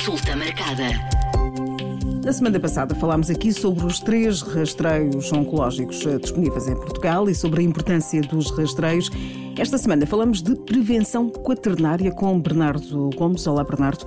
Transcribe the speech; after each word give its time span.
Consulta 0.00 0.34
marcada. 0.34 0.88
Na 2.24 2.32
semana 2.32 2.58
passada 2.58 2.94
falámos 2.94 3.28
aqui 3.28 3.52
sobre 3.52 3.84
os 3.84 4.00
três 4.00 4.40
rastreios 4.40 5.30
oncológicos 5.30 6.06
eh, 6.06 6.16
disponíveis 6.16 6.68
em 6.68 6.74
Portugal 6.74 7.28
e 7.28 7.34
sobre 7.34 7.60
a 7.60 7.62
importância 7.62 8.22
dos 8.22 8.50
rastreios. 8.50 9.10
Esta 9.58 9.76
semana 9.76 10.06
falamos 10.06 10.40
de 10.40 10.56
prevenção 10.56 11.28
quaternária 11.28 12.10
com 12.12 12.40
Bernardo 12.40 13.10
Gomes. 13.14 13.46
Olá, 13.46 13.62
Bernardo. 13.62 14.06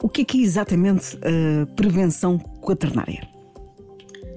O 0.00 0.08
que 0.08 0.22
é 0.22 0.24
que 0.24 0.38
é 0.38 0.42
exatamente 0.42 1.18
a 1.24 1.66
prevenção 1.74 2.38
quaternária? 2.38 3.26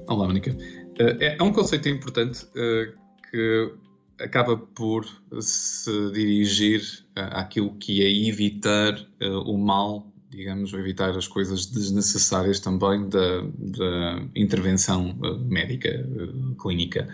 Olá, 0.08 0.26
Mónica. 0.26 0.58
Eh, 0.98 1.38
é 1.38 1.44
um 1.44 1.54
conceito 1.54 1.88
importante 1.88 2.48
eh, 2.56 2.92
que 3.30 3.74
acaba 4.20 4.58
por 4.58 5.06
se 5.40 5.92
dirigir 6.14 6.82
àquilo 7.16 7.76
que 7.76 8.04
é 8.04 8.28
evitar 8.28 8.98
o 9.46 9.56
mal 9.56 10.12
digamos, 10.36 10.74
evitar 10.74 11.18
as 11.18 11.28
coisas 11.28 11.66
desnecessárias 11.66 12.60
também 12.60 13.08
da, 13.08 13.42
da 13.42 14.26
intervenção 14.36 15.18
eh, 15.24 15.38
médica 15.46 15.90
eh, 15.90 16.56
clínica. 16.62 17.08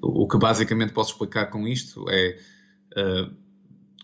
O 0.00 0.28
que 0.28 0.38
basicamente 0.38 0.92
posso 0.92 1.12
explicar 1.12 1.46
com 1.46 1.66
isto 1.66 2.04
é 2.10 2.36
uh, 2.96 3.34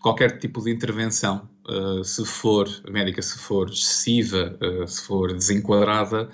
qualquer 0.01 0.39
tipo 0.39 0.61
de 0.63 0.71
intervenção, 0.71 1.47
uh, 1.69 2.03
se 2.03 2.25
for 2.25 2.67
médica, 2.89 3.21
se 3.21 3.37
for 3.37 3.69
excessiva, 3.69 4.57
uh, 4.61 4.87
se 4.87 5.03
for 5.03 5.33
desenquadrada, 5.33 6.29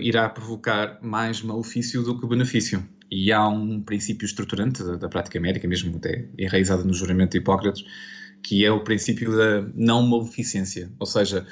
irá 0.00 0.28
provocar 0.28 1.00
mais 1.02 1.42
malefício 1.42 2.00
do 2.04 2.20
que 2.20 2.28
benefício. 2.28 2.86
E 3.10 3.32
há 3.32 3.48
um 3.48 3.82
princípio 3.82 4.24
estruturante 4.24 4.84
da, 4.84 4.94
da 4.94 5.08
prática 5.08 5.40
médica, 5.40 5.66
mesmo 5.66 5.96
até 5.96 6.28
enraizado 6.38 6.84
no 6.84 6.94
juramento 6.94 7.32
de 7.32 7.38
Hipócrates, 7.38 7.84
que 8.44 8.64
é 8.64 8.70
o 8.70 8.84
princípio 8.84 9.34
da 9.34 9.66
não 9.74 10.02
maleficência. 10.02 10.92
Ou 11.00 11.06
seja, 11.06 11.46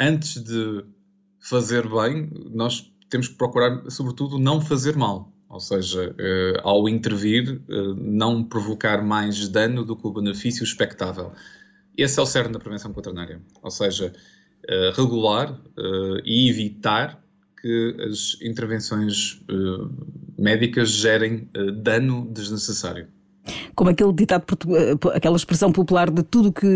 antes 0.00 0.42
de 0.42 0.82
fazer 1.38 1.86
bem, 1.86 2.30
nós 2.50 2.90
temos 3.10 3.28
que 3.28 3.34
procurar, 3.36 3.88
sobretudo, 3.90 4.38
não 4.38 4.60
fazer 4.60 4.96
mal. 4.96 5.30
Ou 5.48 5.60
seja, 5.60 6.14
eh, 6.18 6.60
ao 6.62 6.88
intervir, 6.88 7.60
eh, 7.68 7.94
não 7.96 8.42
provocar 8.42 9.02
mais 9.02 9.48
dano 9.48 9.84
do 9.84 9.94
que 9.94 10.06
o 10.06 10.12
benefício 10.12 10.64
expectável. 10.64 11.32
Esse 11.96 12.18
é 12.18 12.22
o 12.22 12.26
cerne 12.26 12.52
da 12.52 12.58
prevenção 12.58 12.92
quaternária. 12.92 13.40
Ou 13.62 13.70
seja, 13.70 14.12
eh, 14.66 14.92
regular 14.94 15.58
e 16.24 16.48
evitar 16.48 17.22
que 17.60 17.96
as 18.08 18.38
intervenções 18.40 19.40
médicas 20.38 20.90
gerem 20.90 21.48
dano 21.82 22.30
desnecessário 22.32 23.08
como 23.78 23.90
aquele 23.90 24.12
ditado, 24.12 24.44
eh, 24.76 24.96
aquela 25.14 25.36
expressão 25.36 25.70
popular 25.70 26.10
de 26.10 26.24
tudo 26.24 26.52
que 26.52 26.66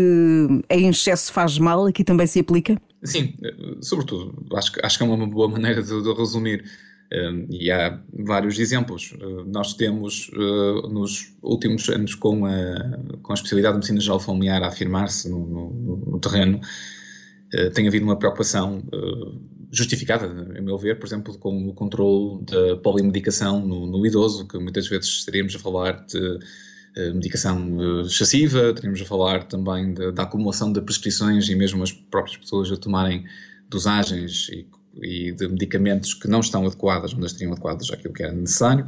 é 0.69 0.79
em 0.79 0.87
excesso 0.87 1.33
faz 1.33 1.59
mal, 1.59 1.85
aqui 1.85 2.01
também 2.01 2.25
se 2.25 2.39
aplica? 2.39 2.81
Sim, 3.03 3.33
eh, 3.43 3.75
sobretudo. 3.81 4.33
Acho, 4.55 4.71
acho 4.81 4.97
que 4.97 5.03
é 5.03 5.07
uma 5.07 5.27
boa 5.27 5.49
maneira 5.49 5.83
de, 5.83 6.01
de 6.01 6.13
resumir. 6.13 6.63
Uh, 7.11 7.45
e 7.51 7.69
há 7.69 8.01
vários 8.25 8.57
exemplos. 8.57 9.11
Uh, 9.11 9.43
nós 9.45 9.73
temos, 9.73 10.29
uh, 10.29 10.87
nos 10.87 11.35
últimos 11.43 11.89
anos, 11.89 12.15
com 12.15 12.45
a, 12.45 12.97
com 13.21 13.33
a 13.33 13.35
especialidade 13.35 13.73
de 13.73 13.77
medicina 13.79 13.99
geral 13.99 14.19
familiar 14.21 14.63
a 14.63 14.67
afirmar-se 14.67 15.29
no, 15.29 15.45
no, 15.45 15.97
no, 16.07 16.19
terreno, 16.19 16.61
tem 17.75 17.87
havido 17.87 18.03
uma 18.03 18.17
preocupação 18.17 18.81
justificada, 19.71 20.25
a 20.25 20.61
meu 20.61 20.75
ver, 20.75 20.97
por 20.97 21.05
exemplo, 21.05 21.37
com 21.37 21.69
o 21.69 21.73
controle 21.75 22.43
da 22.45 22.77
polimedicação 22.77 23.59
no, 23.59 23.85
no 23.85 24.03
idoso, 24.07 24.47
que 24.47 24.57
muitas 24.57 24.87
vezes 24.87 25.07
estaríamos 25.07 25.55
a 25.55 25.59
falar 25.59 26.03
de 26.07 26.39
medicação 26.95 27.77
eh, 27.81 28.01
excessiva, 28.01 28.73
teríamos 28.73 29.01
a 29.01 29.05
falar 29.05 29.43
também 29.45 29.93
de, 29.93 30.11
da 30.11 30.23
acumulação 30.23 30.71
de 30.71 30.81
prescrições 30.81 31.49
e 31.49 31.55
mesmo 31.55 31.81
as 31.83 31.91
próprias 31.91 32.37
pessoas 32.37 32.71
a 32.71 32.77
tomarem 32.77 33.25
dosagens 33.69 34.49
e, 34.49 34.67
e 35.01 35.31
de 35.31 35.47
medicamentos 35.47 36.13
que 36.13 36.27
não 36.27 36.39
estão 36.39 36.65
adequadas, 36.65 37.13
onde 37.13 37.25
estariam 37.25 37.51
adequadas 37.51 37.89
àquilo 37.91 38.13
que 38.13 38.23
era 38.23 38.31
necessário. 38.31 38.85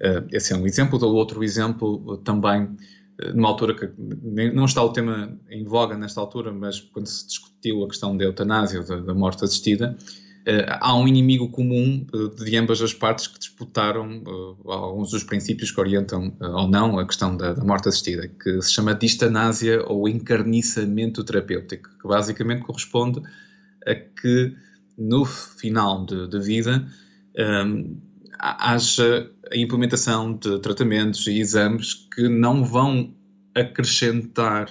Uh, 0.00 0.26
esse 0.30 0.52
é 0.52 0.56
um 0.56 0.66
exemplo. 0.66 0.98
Do 0.98 1.08
outro 1.08 1.42
exemplo, 1.42 2.16
também, 2.18 2.76
numa 3.34 3.48
altura 3.48 3.74
que 3.74 3.90
não 4.52 4.64
está 4.64 4.82
o 4.82 4.92
tema 4.92 5.36
em 5.50 5.64
voga 5.64 5.96
nesta 5.96 6.20
altura, 6.20 6.52
mas 6.52 6.80
quando 6.80 7.06
se 7.06 7.26
discutiu 7.26 7.84
a 7.84 7.88
questão 7.88 8.16
da 8.16 8.24
eutanásia, 8.24 8.82
da, 8.82 8.96
da 8.96 9.14
morte 9.14 9.44
assistida, 9.44 9.96
há 10.80 10.96
um 10.96 11.06
inimigo 11.06 11.48
comum 11.50 12.04
uh, 12.12 12.28
de 12.30 12.56
ambas 12.56 12.82
as 12.82 12.92
partes 12.92 13.26
que 13.28 13.38
disputaram 13.38 14.22
uh, 14.26 14.70
alguns 14.70 15.10
dos 15.10 15.22
princípios 15.22 15.70
que 15.70 15.80
orientam 15.80 16.36
ou 16.40 16.68
não 16.68 16.98
a 16.98 17.06
questão 17.06 17.36
da, 17.36 17.52
da, 17.52 17.64
morte 17.64 17.88
assistida, 17.88 18.28
que 18.28 18.60
se 18.60 18.72
chama 18.72 18.94
distanásia 18.94 19.82
ou 19.86 20.08
encarniçamento 20.08 21.22
terapêutico, 21.22 21.88
que 22.00 22.08
basicamente 22.08 22.62
corresponde 22.62 23.22
a 23.86 23.94
que 23.94 24.54
no 24.98 25.24
final 25.24 26.04
de, 26.04 26.28
de 26.28 26.40
vida 26.40 26.86
um, 27.64 27.96
haja 28.38 29.30
a 29.50 29.56
implementação 29.56 30.36
de 30.36 30.58
tratamentos 30.58 31.26
e 31.28 31.38
exames 31.38 31.94
que 32.14 32.28
não 32.28 32.64
vão 32.64 33.14
acrescentar 33.54 34.68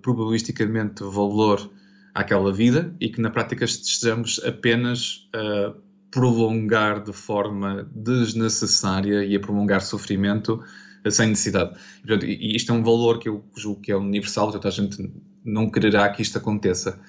probabilisticamente 0.00 1.02
valor 1.02 1.70
àquela 2.18 2.52
vida 2.52 2.92
e 3.00 3.08
que 3.08 3.20
na 3.20 3.30
prática 3.30 3.64
estejamos 3.64 4.40
apenas 4.44 5.28
a 5.32 5.72
prolongar 6.10 7.00
de 7.00 7.12
forma 7.12 7.88
desnecessária 7.94 9.24
e 9.24 9.36
a 9.36 9.40
prolongar 9.40 9.80
sofrimento 9.82 10.60
sem 11.08 11.28
necessidade. 11.28 11.78
E 12.24 12.56
isto 12.56 12.72
é 12.72 12.74
um 12.74 12.82
valor 12.82 13.20
que 13.20 13.28
eu 13.28 13.44
julgo 13.56 13.80
que 13.80 13.92
é 13.92 13.96
universal, 13.96 14.46
portanto 14.46 14.66
a 14.66 14.70
gente 14.70 15.12
não 15.44 15.70
quererá 15.70 16.08
que 16.08 16.20
isto 16.20 16.36
aconteça. 16.36 17.00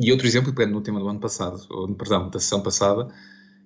E 0.00 0.10
outro 0.10 0.26
exemplo, 0.26 0.54
pegando 0.54 0.72
no 0.72 0.80
tema 0.80 0.98
do 0.98 1.08
ano 1.08 1.20
passado, 1.20 1.60
ou, 1.68 1.94
perdão, 1.94 2.30
da 2.30 2.40
sessão 2.40 2.62
passada, 2.62 3.08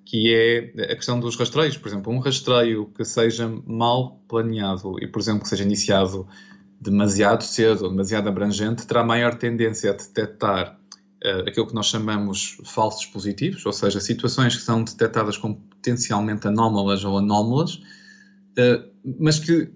que 0.05 0.35
é 0.35 0.93
a 0.93 0.97
questão 0.97 1.21
dos 1.21 1.37
rastreios. 1.37 1.79
Por 1.79 1.87
exemplo, 1.87 2.13
um 2.13 2.19
rastreio 2.19 2.91
que 2.97 3.05
seja 3.05 3.49
mal 3.65 4.21
planeado 4.29 4.97
e, 5.01 5.07
por 5.07 5.21
exemplo, 5.21 5.43
que 5.45 5.49
seja 5.49 5.63
iniciado 5.63 6.27
demasiado 6.85 7.43
cedo 7.43 7.85
ou 7.85 7.91
demasiado 7.91 8.29
abrangente, 8.29 8.87
terá 8.87 9.03
maior 9.03 9.35
tendência 9.35 9.91
a 9.91 9.95
detectar 9.95 10.79
uh, 11.25 11.49
aquilo 11.49 11.67
que 11.67 11.75
nós 11.75 11.87
chamamos 11.87 12.59
falsos 12.65 13.07
positivos, 13.07 13.65
ou 13.65 13.73
seja, 13.73 14.01
situações 14.01 14.55
que 14.55 14.63
são 14.63 14.85
detectadas 14.85 15.39
como 15.39 15.57
potencialmente 15.57 16.47
anómalas 16.47 17.05
ou 17.05 17.19
anómalas, 17.19 17.77
uh, 17.77 18.85
mas 19.19 19.39
que 19.39 19.73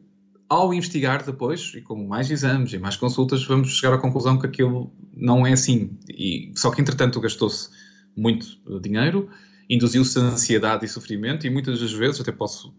ao 0.48 0.72
investigar 0.72 1.24
depois, 1.24 1.72
e 1.74 1.80
com 1.82 2.06
mais 2.06 2.30
exames 2.30 2.72
e 2.72 2.78
mais 2.78 2.96
consultas, 2.96 3.44
vamos 3.44 3.70
chegar 3.70 3.94
à 3.94 3.98
conclusão 3.98 4.38
que 4.38 4.46
aquilo 4.46 4.90
não 5.14 5.46
é 5.46 5.52
assim. 5.52 5.90
E, 6.08 6.52
só 6.56 6.70
que, 6.70 6.80
entretanto, 6.80 7.20
gastou-se 7.20 7.68
muito 8.16 8.46
dinheiro, 8.80 9.28
induziu-se 9.68 10.18
ansiedade 10.18 10.84
e 10.84 10.88
sofrimento, 10.88 11.46
e 11.46 11.50
muitas 11.50 11.80
das 11.80 11.92
vezes, 11.92 12.20
até 12.20 12.32
posso, 12.32 12.72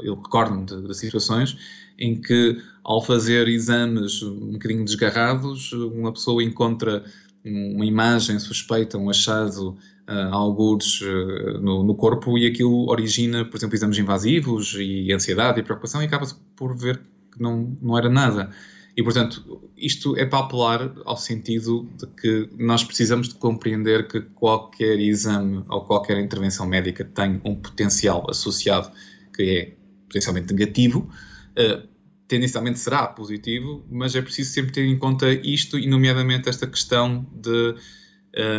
eu 0.00 0.14
recordo-me 0.14 0.64
de, 0.64 0.86
de, 0.86 0.94
situações 0.94 1.56
em 1.98 2.20
que, 2.20 2.62
ao 2.84 3.02
fazer 3.02 3.48
exames 3.48 4.22
um 4.22 4.52
bocadinho 4.52 4.84
desgarrados, 4.84 5.72
uma 5.72 6.12
pessoa 6.12 6.42
encontra 6.42 7.04
uma 7.44 7.86
imagem 7.86 8.38
suspeita, 8.38 8.98
um 8.98 9.08
achado 9.08 9.70
uh, 10.08 10.32
algures 10.32 11.00
uh, 11.00 11.60
no, 11.60 11.82
no, 11.82 11.94
corpo 11.94 12.36
e 12.36 12.46
aquilo 12.46 12.90
origina, 12.90 13.44
por 13.44 13.56
exemplo, 13.56 13.76
exames 13.76 13.98
invasivos 13.98 14.74
e 14.78 15.12
ansiedade 15.12 15.60
e 15.60 15.62
preocupação 15.62 16.02
e 16.02 16.06
acaba-se 16.06 16.34
por 16.56 16.76
ver 16.76 17.00
que 17.32 17.40
não, 17.40 17.76
não 17.80 17.96
era 17.96 18.08
nada. 18.08 18.50
E, 18.96 19.02
portanto, 19.02 19.70
isto 19.76 20.16
é 20.16 20.24
para 20.24 20.38
apelar 20.38 20.94
ao 21.04 21.18
sentido 21.18 21.86
de 21.98 22.06
que 22.06 22.48
nós 22.58 22.82
precisamos 22.82 23.28
de 23.28 23.34
compreender 23.34 24.08
que 24.08 24.22
qualquer 24.22 24.98
exame 24.98 25.62
ou 25.68 25.84
qualquer 25.84 26.18
intervenção 26.18 26.66
médica 26.66 27.04
tem 27.04 27.38
um 27.44 27.54
potencial 27.54 28.24
associado 28.30 28.90
que 29.34 29.42
é 29.42 29.76
potencialmente 30.08 30.54
negativo, 30.54 31.10
uh, 31.58 31.86
tendencialmente 32.26 32.78
será 32.78 33.06
positivo, 33.06 33.84
mas 33.90 34.14
é 34.16 34.22
preciso 34.22 34.50
sempre 34.50 34.72
ter 34.72 34.86
em 34.86 34.98
conta 34.98 35.30
isto 35.30 35.78
e, 35.78 35.86
nomeadamente, 35.86 36.48
esta 36.48 36.66
questão 36.66 37.26
de, 37.34 37.74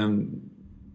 um, 0.08 0.40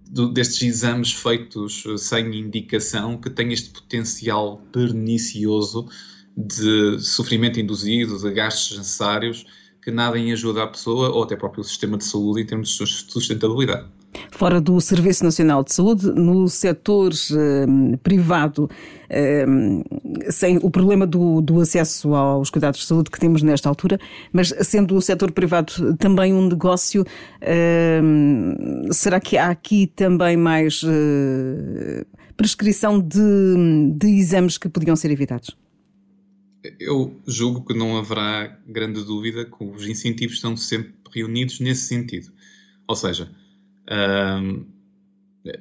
de, 0.08 0.32
destes 0.32 0.62
exames 0.62 1.12
feitos 1.12 1.82
sem 1.98 2.32
indicação 2.36 3.18
que 3.18 3.28
têm 3.28 3.52
este 3.52 3.70
potencial 3.70 4.58
pernicioso 4.72 5.88
de 6.37 6.99
sofrimento 7.00 7.61
induzido, 7.61 8.19
de 8.19 8.31
gastos 8.32 8.79
necessários, 8.79 9.46
que 9.82 9.90
nada 9.90 10.19
em 10.19 10.32
ajuda 10.32 10.62
à 10.62 10.67
pessoa 10.67 11.11
ou 11.11 11.25
até 11.25 11.37
próprio 11.37 11.64
sistema 11.64 11.99
de 11.99 12.05
saúde 12.05 12.43
em 12.43 12.46
termos 12.46 12.69
de 12.69 12.87
sustentabilidade. 12.87 13.87
Fora 14.31 14.61
do 14.61 14.79
Serviço 14.81 15.25
Nacional 15.25 15.64
de 15.64 15.73
Saúde, 15.73 16.06
no 16.12 16.46
setor 16.46 17.12
eh, 17.12 17.96
privado, 18.02 18.69
eh, 19.08 19.46
sem 20.29 20.58
o 20.62 20.70
problema 20.70 21.06
do, 21.06 21.40
do, 21.40 21.61
acesso 21.61 22.14
aos 22.14 22.50
cuidados 22.50 22.81
de 22.81 22.87
saúde 22.87 23.11
que 23.11 23.19
temos 23.19 23.43
nesta 23.43 23.69
altura, 23.69 23.99
mas 24.31 24.55
sendo 24.61 24.94
o 24.96 25.00
setor 25.00 25.32
privado 25.32 25.96
também 25.96 26.34
um 26.34 26.46
negócio, 26.46 27.05
eh, 27.40 28.02
será 28.90 29.19
que 29.19 29.38
há 29.38 29.49
aqui 29.49 29.87
também 29.87 30.37
mais 30.37 30.82
prescrição 32.37 33.00
de, 33.00 33.94
de 33.96 34.08
exames 34.08 34.58
que 34.58 34.69
podiam 34.69 34.94
ser 34.94 35.11
evitados? 35.11 35.56
Eu 36.84 37.20
julgo 37.26 37.64
que 37.64 37.75
não 37.75 37.96
haverá 37.96 38.58
grande 38.67 39.05
dúvida 39.05 39.44
que 39.44 39.64
os 39.64 39.87
incentivos 39.87 40.37
estão 40.37 40.56
sempre 40.56 40.94
reunidos 41.14 41.61
nesse 41.61 41.87
sentido. 41.87 42.32
Ou 42.87 42.96
seja, 42.96 43.31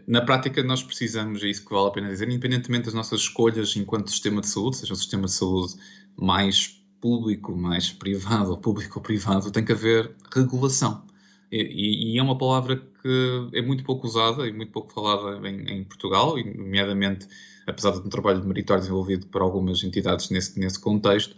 na 0.08 0.22
prática, 0.22 0.64
nós 0.64 0.84
precisamos, 0.84 1.44
é 1.44 1.48
isso 1.48 1.66
que 1.66 1.74
vale 1.74 1.88
a 1.88 1.92
pena 1.92 2.10
dizer, 2.10 2.30
independentemente 2.30 2.86
das 2.86 2.94
nossas 2.94 3.22
escolhas 3.22 3.76
enquanto 3.76 4.12
sistema 4.12 4.42
de 4.42 4.48
saúde, 4.48 4.78
seja 4.78 4.94
um 4.94 4.98
sistema 4.98 5.26
de 5.26 5.32
saúde 5.32 5.76
mais 6.18 6.80
público, 7.00 7.56
mais 7.56 7.90
privado, 7.90 8.52
ou 8.52 8.58
público 8.58 9.00
ou 9.00 9.04
privado, 9.04 9.52
tem 9.52 9.66
que 9.66 9.72
haver 9.72 10.16
regulação. 10.34 11.04
E, 11.52 12.14
e, 12.14 12.18
é 12.18 12.24
uma 12.24 12.38
palavra 12.38 12.78
que 12.78 13.50
é 13.54 13.62
muito 13.62 13.84
pouco 13.84 14.08
usada 14.08 14.48
e 14.48 14.54
muito 14.54 14.72
pouco 14.72 14.94
falada 14.94 15.48
em, 15.50 15.80
em 15.80 15.84
Portugal, 15.84 16.38
nomeadamente, 16.38 17.28
apesar 17.68 17.92
de 17.92 18.00
um 18.00 18.10
trabalho 18.10 18.44
meritório 18.44 18.82
desenvolvido 18.82 19.28
por 19.28 19.42
algumas 19.42 19.84
entidades 19.84 20.30
nesse, 20.30 20.60
nesse 20.60 20.80
contexto, 20.80 21.36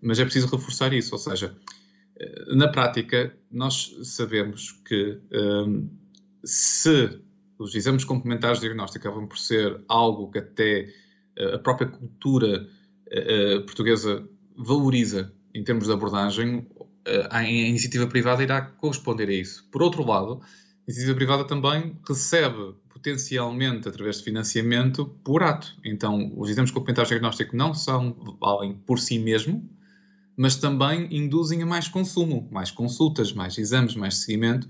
mas 0.00 0.18
é 0.18 0.24
preciso 0.24 0.46
reforçar 0.46 0.92
isso, 0.92 1.14
ou 1.14 1.18
seja, 1.18 1.56
eh, 2.16 2.54
na 2.54 2.68
prática, 2.68 3.36
nós 3.50 3.96
sabemos 4.02 4.72
que 4.86 5.18
um, 5.32 5.88
se 6.44 7.20
os 7.58 7.74
exames 7.74 8.04
complementares 8.04 8.58
de 8.58 8.66
diagnóstico 8.66 9.06
acabam 9.06 9.26
por 9.26 9.38
ser 9.38 9.80
algo 9.88 10.30
que 10.30 10.38
até 10.38 10.92
eh, 11.36 11.54
a 11.54 11.58
própria 11.58 11.88
cultura 11.88 12.68
uh, 13.06 13.62
portuguesa 13.64 14.28
valoriza 14.56 15.32
em 15.54 15.62
termos 15.62 15.86
de 15.86 15.92
abordagem, 15.92 16.66
a 17.30 17.44
iniciativa 17.44 18.06
privada 18.06 18.42
irá 18.42 18.62
corresponder 18.62 19.28
a 19.28 19.32
isso. 19.32 19.68
Por 19.70 19.82
outro 19.82 20.04
lado, 20.04 20.40
a 20.42 20.90
iniciativa 20.90 21.14
privada 21.14 21.44
também 21.44 21.96
recebe 22.08 22.74
potencialmente 23.04 23.86
através 23.86 24.16
de 24.16 24.24
financiamento 24.24 25.04
por 25.22 25.42
ato. 25.42 25.76
Então, 25.84 26.32
os 26.38 26.48
exames 26.48 26.70
complementares 26.70 27.08
de 27.08 27.14
diagnóstico 27.14 27.54
não 27.54 27.74
são 27.74 28.16
valem 28.40 28.74
por 28.86 28.98
si 28.98 29.18
mesmo, 29.18 29.68
mas 30.34 30.56
também 30.56 31.06
induzem 31.14 31.62
a 31.62 31.66
mais 31.66 31.86
consumo, 31.86 32.48
mais 32.50 32.70
consultas, 32.70 33.30
mais 33.34 33.58
exames, 33.58 33.94
mais 33.94 34.16
seguimento. 34.16 34.66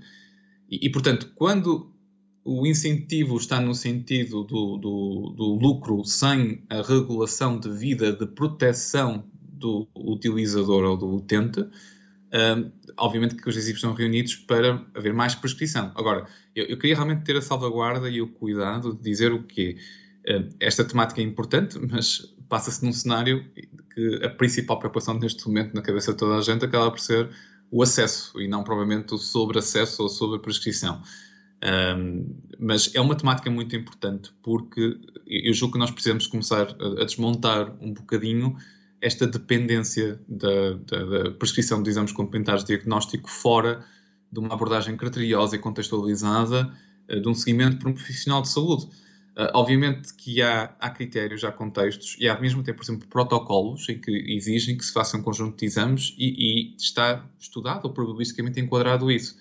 E, 0.69 0.85
e 0.85 0.89
portanto, 0.91 1.31
quando 1.33 1.89
o 2.43 2.67
incentivo 2.67 3.37
está 3.37 3.61
no 3.61 3.73
sentido 3.73 4.43
do, 4.43 4.77
do, 4.77 5.33
do, 5.35 5.55
lucro 5.55 6.03
sem 6.03 6.61
a 6.69 6.81
regulação 6.81 7.57
de 7.57 7.69
vida 7.69 8.11
de 8.11 8.27
proteção 8.27 9.23
do 9.31 9.87
utilizador 9.95 10.83
ou 10.83 10.97
do 10.97 11.07
utente, 11.15 11.65
um, 12.33 12.71
obviamente 12.97 13.35
que 13.35 13.47
os 13.47 13.55
exibos 13.55 13.81
são 13.81 13.93
reunidos 13.93 14.35
para 14.35 14.85
haver 14.93 15.13
mais 15.13 15.35
prescrição. 15.35 15.91
Agora, 15.95 16.25
eu, 16.55 16.65
eu, 16.65 16.77
queria 16.77 16.95
realmente 16.95 17.23
ter 17.23 17.35
a 17.37 17.41
salvaguarda 17.41 18.09
e 18.09 18.21
o 18.21 18.27
cuidado 18.27 18.93
de 18.93 19.01
dizer 19.01 19.31
o 19.31 19.43
quê? 19.43 19.77
Um, 20.27 20.49
esta 20.59 20.83
temática 20.83 21.21
é 21.21 21.23
importante, 21.23 21.77
mas 21.79 22.33
passa-se 22.49 22.83
num 22.83 22.93
cenário 22.93 23.45
que 23.93 24.23
a 24.23 24.29
principal 24.29 24.79
preocupação 24.79 25.17
neste 25.19 25.47
momento 25.47 25.73
na 25.73 25.81
cabeça 25.81 26.11
de 26.11 26.17
toda 26.17 26.35
a 26.37 26.41
gente 26.41 26.65
acaba 26.65 26.91
por 26.91 26.99
ser 26.99 27.29
o 27.71 27.81
acesso 27.81 28.39
e 28.39 28.47
não 28.47 28.63
provavelmente 28.63 29.13
o 29.13 29.17
sobre-acesso 29.17 30.03
ou 30.03 30.09
sobre-prescrição. 30.09 31.01
Um, 31.63 32.35
mas 32.59 32.93
é 32.93 33.01
uma 33.01 33.15
temática 33.15 33.49
muito 33.49 33.75
importante 33.75 34.31
porque 34.43 34.99
eu 35.25 35.53
julgo 35.53 35.73
que 35.73 35.79
nós 35.79 35.89
precisamos 35.89 36.27
começar 36.27 36.67
a, 36.79 37.01
a 37.01 37.05
desmontar 37.05 37.73
um 37.81 37.93
bocadinho 37.93 38.55
esta 39.05 39.27
dependência 39.27 40.19
da, 40.27 40.73
da, 40.73 41.05
da, 41.05 41.31
prescrição 41.31 41.83
de 41.83 41.91
exames 41.91 42.11
complementares 42.11 42.63
de 42.63 42.75
diagnóstico 42.75 43.29
fora 43.29 43.85
de 44.31 44.39
uma 44.39 44.51
abordagem 44.51 44.97
criteriosa 44.97 45.55
e 45.55 45.59
contextualizada 45.59 46.73
uh, 47.07 47.21
de 47.21 47.29
um 47.29 47.35
seguimento 47.35 47.77
por 47.77 47.89
um 47.89 47.93
profissional 47.93 48.41
de 48.41 48.49
saúde. 48.49 48.85
Uh, 49.37 49.51
obviamente 49.53 50.11
que 50.15 50.41
há, 50.41 50.75
há, 50.79 50.89
critérios, 50.89 51.43
há 51.43 51.51
contextos 51.51 52.17
e 52.19 52.27
há 52.27 52.39
mesmo 52.39 52.61
até, 52.61 52.73
por 52.73 52.83
exemplo, 52.83 53.07
protocolos 53.07 53.87
em 53.89 53.99
que 53.99 54.11
exigem 54.11 54.75
que 54.75 54.83
se 54.83 54.91
faça 54.91 55.15
um 55.17 55.21
conjunto 55.21 55.55
de 55.55 55.65
exames 55.65 56.15
e, 56.17 56.71
e 56.71 56.75
está 56.75 57.23
estudado 57.37 57.85
ou 57.85 57.93
probabilisticamente 57.93 58.59
enquadrado 58.59 59.11
isso. 59.11 59.37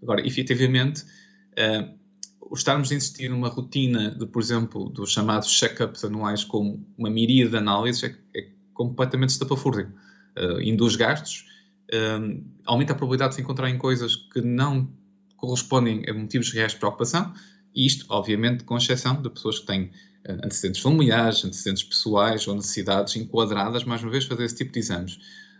Agora, 0.00 0.24
efetivamente, 0.24 1.02
uh, 1.02 1.98
estarmos 2.54 2.92
a 2.92 2.94
insistir 2.94 3.28
numa 3.30 3.48
rotina 3.48 4.12
de, 4.12 4.26
por 4.26 4.40
exemplo, 4.40 4.88
dos 4.88 5.10
chamados 5.10 5.50
check-ups 5.50 6.04
anuais 6.04 6.44
com 6.44 6.84
uma 6.96 7.10
miríade 7.10 7.50
de 7.50 7.56
análises 7.56 8.04
é, 8.04 8.16
é 8.36 8.57
completamente 8.78 9.30
estapafúrdio. 9.30 9.92
Uh, 10.36 10.60
induz 10.62 10.94
gastos, 10.94 11.44
uh, 11.92 12.44
aumenta 12.64 12.92
a 12.92 12.96
probabilidade 12.96 13.30
de 13.30 13.34
se 13.36 13.42
encontrarem 13.42 13.76
coisas 13.76 14.14
que 14.14 14.40
não 14.40 14.88
correspondem 15.36 16.04
a 16.08 16.14
motivos 16.14 16.52
reais 16.52 16.72
de 16.72 16.78
preocupação, 16.78 17.34
e 17.74 17.86
isto, 17.86 18.06
obviamente, 18.08 18.64
com 18.64 18.76
exceção 18.76 19.20
de 19.20 19.28
pessoas 19.28 19.58
que 19.58 19.66
têm 19.66 19.82
uh, 19.82 20.32
antecedentes 20.44 20.80
familiares, 20.80 21.44
antecedentes 21.44 21.82
pessoais 21.82 22.46
ou 22.46 22.54
necessidades 22.54 23.16
enquadradas, 23.16 23.82
mais 23.82 24.00
uma 24.02 24.12
vez, 24.12 24.24
fazer 24.24 24.44
esse 24.44 24.56
tipo 24.56 24.72
de 24.72 24.78
exames. 24.78 25.18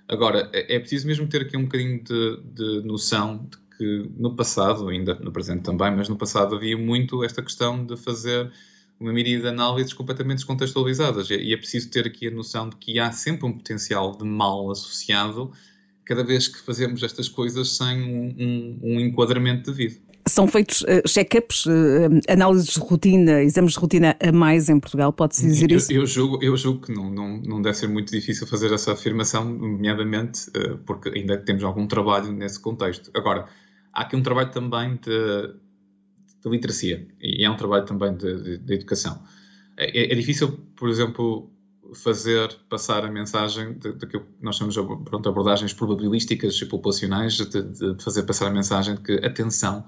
Agora, 0.09 0.49
é, 0.53 0.77
é 0.77 0.79
preciso 0.79 1.07
mesmo 1.09 1.27
ter 1.27 1.43
aqui 1.43 1.57
um 1.57 1.65
bocadinho 1.65 2.03
de, 2.03 2.41
de 2.55 2.87
noção 2.87 3.49
de 3.51 3.59
que 3.77 4.11
no 4.17 4.35
passado, 4.35 4.89
ainda 4.89 5.15
no 5.17 5.33
presente 5.33 5.63
também, 5.63 5.95
mas 5.95 6.09
no 6.09 6.17
passado 6.17 6.55
havia 6.55 6.77
muito 6.77 7.23
esta 7.25 7.43
questão 7.43 7.85
de 7.85 7.97
fazer 7.97 8.51
uma 9.01 9.13
miríade 9.13 9.43
de 9.43 9.49
análises 9.49 9.93
completamente 9.93 10.39
descontextualizadas. 10.39 11.31
E 11.31 11.53
é 11.53 11.57
preciso 11.57 11.91
ter 11.91 12.07
aqui 12.07 12.27
a 12.27 12.31
noção 12.31 12.69
de 12.69 12.77
que 12.77 12.99
há 12.99 13.13
sempre 13.13 13.47
um 13.47 13.53
potencial 13.53 14.17
de 14.17 14.25
mal 14.25 14.71
associado 14.71 15.53
cada 16.05 16.25
vez 16.25 16.49
que 16.49 16.59
fazemos 16.61 17.03
estas 17.03 17.29
coisas 17.29 17.77
sem 17.77 18.03
um, 18.03 18.35
um, 18.39 18.79
um 18.83 19.01
enquadramento 19.01 19.71
devido. 19.71 20.01
São 20.27 20.47
feitos 20.47 20.83
uh, 20.83 21.07
check-ups, 21.07 21.67
uh, 21.67 21.71
análises 22.29 22.75
de 22.75 22.81
rotina, 22.81 23.43
exames 23.43 23.73
de 23.73 23.79
rotina 23.79 24.17
a 24.21 24.33
mais 24.33 24.69
em 24.69 24.79
Portugal, 24.79 25.13
pode-se 25.13 25.47
dizer 25.47 25.71
eu, 25.71 25.79
isso? 25.79 25.93
Eu 25.93 26.07
julgo, 26.07 26.39
eu 26.43 26.57
julgo 26.57 26.87
que 26.87 26.93
não, 26.93 27.11
não, 27.11 27.39
não 27.39 27.63
deve 27.63 27.77
ser 27.77 27.89
muito 27.89 28.11
difícil 28.11 28.47
fazer 28.47 28.73
essa 28.73 28.93
afirmação, 28.93 29.45
nomeadamente 29.45 30.51
uh, 30.51 30.79
porque 30.79 31.11
ainda 31.11 31.39
temos 31.39 31.63
algum 31.63 31.87
trabalho 31.87 32.31
nesse 32.33 32.61
contexto. 32.61 33.11
Agora, 33.15 33.47
há 33.93 34.03
aqui 34.03 34.17
um 34.17 34.23
trabalho 34.23 34.51
também 34.51 34.97
de, 34.97 35.55
de 36.43 36.49
literacia 36.49 37.07
e 37.21 37.45
é 37.45 37.51
um 37.51 37.57
trabalho 37.57 37.85
também 37.85 38.15
de, 38.17 38.43
de, 38.43 38.59
de 38.59 38.75
educação. 38.75 39.23
É, 39.77 40.13
é, 40.13 40.15
difícil, 40.15 40.59
por 40.77 40.89
exemplo, 40.89 41.51
fazer 41.95 42.53
passar 42.69 43.05
a 43.05 43.11
mensagem 43.11 43.79
daquilo 43.79 44.25
que 44.25 44.43
nós 44.43 44.57
chamamos 44.57 44.77
pronto, 45.05 45.29
abordagens 45.29 45.73
probabilísticas 45.73 46.61
e 46.61 46.67
populacionais, 46.67 47.35
de, 47.35 47.63
de, 47.63 48.03
fazer 48.03 48.25
passar 48.25 48.49
a 48.49 48.51
mensagem 48.51 48.97
de 48.97 49.03
que, 49.03 49.13
atenção, 49.25 49.87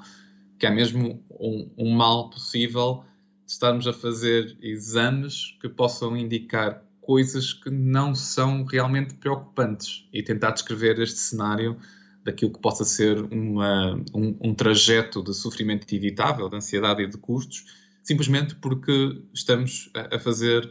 que 0.59 0.67
há 0.67 0.71
mesmo 0.71 1.23
um, 1.31 1.71
um 1.77 1.91
mal 1.91 2.31
possível 2.31 3.05
de 3.45 3.53
estarmos 3.53 3.87
a 3.87 3.93
fazer 3.93 4.57
exames 4.63 5.59
que 5.61 5.69
possam 5.69 6.17
indicar 6.17 6.85
coisas 7.01 7.53
que 7.53 7.69
não 7.69 8.15
são 8.15 8.65
realmente 8.65 9.15
preocupantes 9.15 10.09
e 10.13 10.23
tentar 10.23 10.53
descrever 10.53 11.01
este 11.01 11.19
cenário 11.19 11.77
daquilo 12.25 12.53
que 12.53 12.61
possa 12.61 12.85
ser 12.85 13.19
uma, 13.33 13.95
um, 14.15 14.37
um, 14.43 14.55
trajeto 14.55 15.23
de 15.23 15.35
sofrimento 15.35 15.93
evitável, 15.95 16.49
de 16.49 16.57
ansiedade 16.57 17.03
e 17.03 17.07
de 17.07 17.17
custos, 17.17 17.65
simplesmente 18.03 18.55
porque 18.57 19.23
estamos 19.33 19.91
a, 19.95 20.17
a 20.17 20.19
fazer 20.19 20.71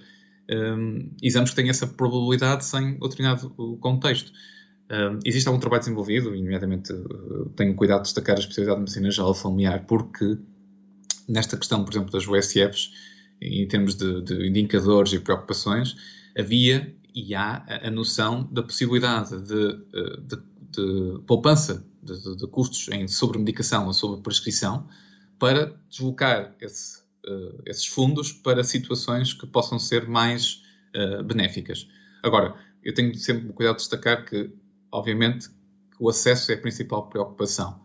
um, 0.50 1.12
exames 1.22 1.51
que 1.51 1.56
têm 1.56 1.70
essa 1.70 1.88
probabilidade 1.88 2.65
sem 2.65 2.94
outro 3.00 3.18
determinado 3.18 3.50
contexto. 3.77 4.32
Um, 4.91 5.20
existe 5.24 5.48
algum 5.48 5.60
trabalho 5.60 5.82
desenvolvido, 5.82 6.36
e 6.36 6.41
nomeadamente 6.41 6.91
uh, 6.91 7.50
tenho 7.56 7.75
cuidado 7.75 8.00
de 8.00 8.06
destacar 8.06 8.36
a 8.36 8.39
especialidade 8.39 8.77
de 8.77 8.82
medicina 8.82 9.12
geral 9.12 9.34
familiar, 9.34 9.86
porque 9.86 10.38
nesta 11.27 11.56
questão, 11.56 11.84
por 11.84 11.94
exemplo, 11.94 12.12
das 12.12 12.27
USFs, 12.27 12.91
em 13.41 13.68
termos 13.68 13.96
de, 13.96 14.22
de 14.24 14.48
indicadores 14.48 15.13
e 15.13 15.20
preocupações, 15.20 15.96
havia 16.38 16.94
e 17.13 17.36
há 17.36 17.65
a, 17.84 17.89
noção 17.91 18.48
da 18.51 18.63
possibilidade 18.63 19.39
de, 19.41 19.53
uh, 19.53 20.22
de 20.22 20.38
de 20.72 21.20
poupança 21.26 21.86
de, 22.02 22.38
de, 22.38 22.48
custos 22.48 22.88
em 22.90 23.08
sobremedicação 23.08 23.88
ou 23.88 23.94
sobre 23.94 24.22
prescrição 24.22 24.88
para 25.38 25.76
deslocar 25.90 26.56
esse, 26.62 27.00
uh, 27.26 27.62
esses 27.66 27.86
fundos 27.86 28.32
para 28.32 28.64
situações 28.64 29.34
que 29.34 29.48
possam 29.48 29.80
ser 29.80 30.08
mais 30.08 30.62
uh, 30.96 31.24
benéficas. 31.24 31.88
Agora, 32.24 32.56
eu 32.84 32.94
tenho 32.94 33.14
sempre 33.16 33.52
cuidado 33.54 33.76
de 33.76 33.82
destacar 33.82 34.26
que, 34.26 34.52
obviamente, 34.92 35.50
o 36.00 36.10
acesso 36.10 36.52
é 36.52 36.56
a 36.56 36.62
principal 36.62 37.10
preocupação. 37.10 37.82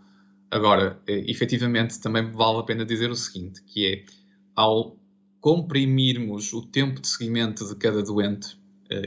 Agora, 0.50 1.00
eh, 1.08 1.24
efetivamente, 1.28 2.00
também 2.00 2.30
vale 2.30 2.58
a 2.58 2.62
pena 2.62 2.84
dizer 2.84 3.10
o 3.10 3.16
seguinte, 3.16 3.60
que 3.64 3.86
é, 3.86 4.04
ao 4.54 4.96
comprimirmos 5.40 6.52
o 6.52 6.62
tempo 6.62 7.00
de 7.00 7.08
seguimento 7.08 7.66
de 7.66 7.74
cada 7.74 8.02
doente 8.02 8.56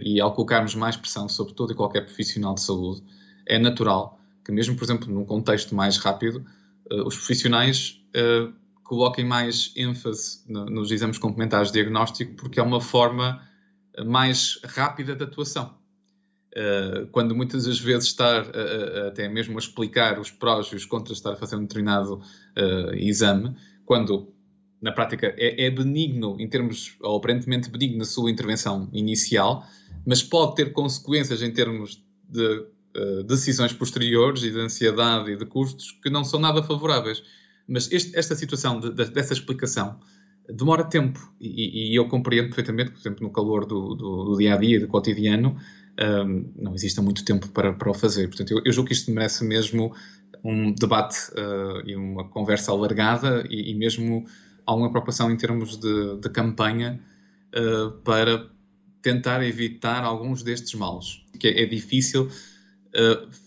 e 0.02 0.20
ao 0.20 0.34
colocarmos 0.34 0.76
mais 0.76 0.98
pressão 0.98 1.30
sobre 1.30 1.54
todo 1.54 1.72
e 1.72 1.76
qualquer 1.76 2.02
profissional 2.02 2.54
de 2.54 2.62
saúde, 2.62 3.02
é 3.48 3.58
natural 3.58 4.18
que, 4.48 4.52
mesmo, 4.54 4.78
por 4.78 4.86
exemplo, 4.86 5.14
num 5.14 5.26
contexto 5.26 5.76
mais 5.76 5.98
rápido, 5.98 6.46
uh, 6.90 7.06
os 7.06 7.16
profissionais 7.16 8.02
uh, 8.16 8.54
coloquem 8.82 9.26
mais 9.26 9.74
ênfase 9.76 10.40
no, 10.48 10.66
nos 10.66 10.90
exames 10.90 11.18
complementares 11.18 11.68
de 11.68 11.74
diagnóstico, 11.74 12.34
porque 12.36 12.58
é 12.58 12.64
uma 12.64 12.80
forma 12.80 13.42
eh, 13.94 14.04
mais 14.06 14.58
rápida 14.64 15.14
de 15.14 15.24
atuação. 15.24 15.76
Quando 17.12 17.36
muitas 17.36 17.66
das 17.66 17.80
vezes 17.80 18.08
estar 18.08 18.48
até 19.08 19.30
mesmo 19.30 19.58
a 19.58 19.60
explicar 19.60 20.18
os 20.18 20.32
prós 20.32 20.68
e 20.68 20.76
os 20.76 20.86
contras 20.86 21.18
de 21.18 21.20
estar 21.20 21.34
a 21.34 21.36
fazer 21.36 21.56
um 21.56 21.62
determinado 21.62 22.20
exame, 22.96 23.56
quando 23.86 24.34
na 24.82 24.92
prática 24.92 25.36
é, 25.38 25.66
é, 25.66 25.70
benigno 25.70 26.36
em 26.40 26.48
termos, 26.48 26.96
ou 27.02 27.18
aparentemente 27.18 27.70
benigno 27.70 28.00
na 28.00 28.06
sua 28.06 28.32
intervenção 28.32 28.90
inicial, 28.92 29.68
mas 30.06 30.24
pode 30.24 30.56
ter 30.56 30.72
consequências 30.72 31.44
em 31.44 31.52
termos 31.52 32.04
de 32.28 32.66
eh, 32.98 33.24
decisões 33.24 33.72
posteriores 33.74 34.42
e 34.42 34.50
de 34.50 34.60
ansiedade 34.60 35.32
e 35.32 35.38
de 35.38 35.46
custos 35.46 35.92
que 36.02 36.10
não 36.10 36.24
são 36.24 36.40
nada 36.40 36.64
favoráveis. 36.64 37.22
Mas 37.68 37.92
este, 37.92 38.18
esta 38.18 38.36
situação 38.36 38.80
de, 38.80 38.92
de, 38.92 39.06
dessa 39.12 39.34
explicação 39.34 40.00
demora 40.50 40.84
tempo 40.84 41.20
e, 41.40 41.92
e, 41.92 41.96
eu 41.96 42.08
compreendo 42.08 42.48
perfeitamente, 42.48 42.92
por 42.92 43.00
exemplo, 43.00 43.24
no 43.24 43.32
calor 43.32 43.66
do, 43.66 43.94
do, 43.94 44.24
do 44.26 44.38
dia 44.38 44.56
a 44.56 44.58
dia, 44.58 44.80
do 44.80 44.88
cotidiano, 44.88 45.58
um, 46.26 46.52
não 46.56 46.74
existe 46.74 47.00
muito 47.02 47.24
tempo 47.24 47.48
para, 47.50 47.72
para 47.74 47.92
o 47.92 47.94
fazer. 47.94 48.28
Portanto, 48.30 48.52
eu, 48.52 48.62
eu 48.66 48.72
julgo 48.72 48.88
que 48.88 48.94
isto 48.94 49.12
merece 49.12 49.44
mesmo 49.44 49.94
um 50.44 50.72
debate 50.74 51.18
uh, 51.34 51.88
e 51.88 51.96
uma 51.96 52.28
conversa 52.30 52.72
alargada 52.72 53.46
e, 53.48 53.72
e, 53.72 53.76
mesmo 53.76 54.26
alguma 54.66 54.90
preocupação 54.90 55.30
em 55.30 55.38
termos 55.38 55.78
de, 55.78 56.18
de 56.20 56.30
campanha 56.30 57.00
uh, 57.56 57.92
para 58.04 58.50
tentar 59.04 59.44
evitar 59.44 60.04
alguns 60.04 60.42
destes 60.42 60.74
males. 60.74 61.24
Que 61.40 61.50
é, 61.50 61.64
é 61.64 61.66
difícil 61.66 62.30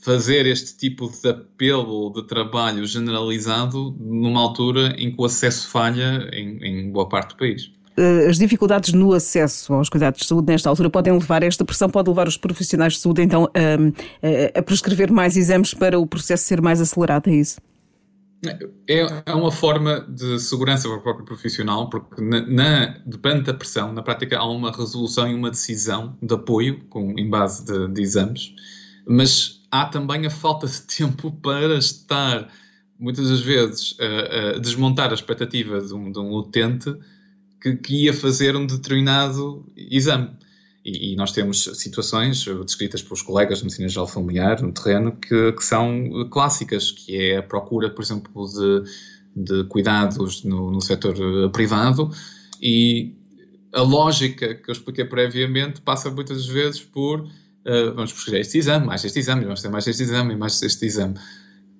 fazer 0.02 0.46
este 0.46 0.76
tipo 0.76 1.10
de 1.10 1.28
apelo 1.28 2.12
de 2.12 2.26
trabalho 2.26 2.86
generalizado 2.86 3.96
numa 3.98 4.40
altura 4.40 4.94
em 4.98 5.10
que 5.10 5.20
o 5.20 5.24
acesso 5.24 5.68
falha 5.68 6.28
em, 6.32 6.58
em 6.64 6.90
boa 6.90 7.08
parte 7.08 7.30
do 7.30 7.36
país. 7.36 7.70
Eh, 7.96 8.28
as 8.28 8.38
dificuldades 8.38 8.92
no 8.92 9.12
acesso 9.12 9.74
aos 9.74 9.88
cuidados 9.88 10.20
de 10.20 10.26
saúde 10.26 10.52
nesta 10.52 10.68
altura 10.68 10.88
podem 10.88 11.12
levar, 11.12 11.42
esta 11.42 11.64
pressão 11.64 11.88
pode 11.90 12.08
levar 12.08 12.28
os 12.28 12.36
profissionais 12.36 12.94
de 12.94 13.00
saúde 13.00 13.22
então 13.22 13.48
a, 13.54 14.58
a 14.58 14.62
prescrever 14.62 15.12
mais 15.12 15.36
exames 15.36 15.74
para 15.74 15.98
o 15.98 16.06
processo 16.06 16.44
ser 16.44 16.62
mais 16.62 16.80
acelerado, 16.80 17.28
é 17.28 17.34
isso? 17.34 17.60
É, 18.88 19.06
é 19.26 19.34
uma 19.34 19.52
forma 19.52 20.00
de 20.08 20.38
segurança 20.38 20.88
para 20.88 20.96
o 20.96 21.02
próprio 21.02 21.26
profissional, 21.26 21.90
porque 21.90 22.22
na, 22.22 22.40
na, 22.46 22.86
depende 23.04 23.42
da 23.42 23.52
pressão, 23.52 23.92
na 23.92 24.02
prática 24.02 24.38
há 24.38 24.50
uma 24.50 24.72
resolução 24.72 25.28
e 25.28 25.34
uma 25.34 25.50
decisão 25.50 26.16
de 26.22 26.34
apoio 26.34 26.82
com, 26.88 27.10
em 27.18 27.28
base 27.28 27.66
de, 27.66 27.88
de 27.88 28.00
exames, 28.00 28.54
mas 29.06 29.60
há 29.70 29.86
também 29.86 30.26
a 30.26 30.30
falta 30.30 30.66
de 30.66 30.80
tempo 30.82 31.30
para 31.42 31.76
estar, 31.76 32.48
muitas 32.98 33.28
das 33.28 33.40
vezes, 33.40 33.96
a, 34.00 34.56
a 34.56 34.58
desmontar 34.58 35.10
a 35.10 35.14
expectativa 35.14 35.80
de 35.80 35.94
um, 35.94 36.10
de 36.10 36.18
um 36.18 36.32
utente 36.32 36.94
que, 37.60 37.76
que 37.76 38.04
ia 38.04 38.14
fazer 38.14 38.56
um 38.56 38.66
determinado 38.66 39.64
exame. 39.76 40.30
E, 40.82 41.12
e, 41.12 41.16
nós 41.16 41.32
temos 41.32 41.62
situações 41.74 42.46
descritas 42.64 43.02
pelos 43.02 43.20
colegas 43.20 43.58
de 43.58 43.64
medicina 43.64 43.88
geral 43.88 44.06
familiar 44.06 44.62
no 44.62 44.72
terreno 44.72 45.12
que, 45.12 45.52
que, 45.52 45.62
são 45.62 46.26
clássicas, 46.30 46.90
que 46.90 47.14
é 47.16 47.36
a 47.36 47.42
procura, 47.42 47.90
por 47.90 48.02
exemplo, 48.02 48.46
de, 48.46 48.82
de 49.36 49.64
cuidados 49.64 50.42
no, 50.42 50.70
no 50.70 50.80
setor 50.80 51.14
privado 51.52 52.10
e 52.62 53.14
a 53.72 53.82
lógica 53.82 54.54
que 54.54 54.70
eu 54.70 54.72
expliquei 54.72 55.04
previamente 55.04 55.80
passa 55.80 56.10
muitas 56.10 56.46
vezes 56.46 56.80
por 56.80 57.28
uh, 57.66 57.94
vamos 57.94 58.12
prescrever 58.12 58.40
este 58.40 58.58
exame, 58.58 58.86
mais 58.86 59.04
este 59.04 59.18
exame, 59.18 59.44
vamos 59.44 59.62
ter 59.62 59.68
mais 59.68 59.86
este 59.86 60.02
exame 60.02 60.34
e 60.34 60.36
mais 60.36 60.62
este 60.62 60.86
exame. 60.86 61.14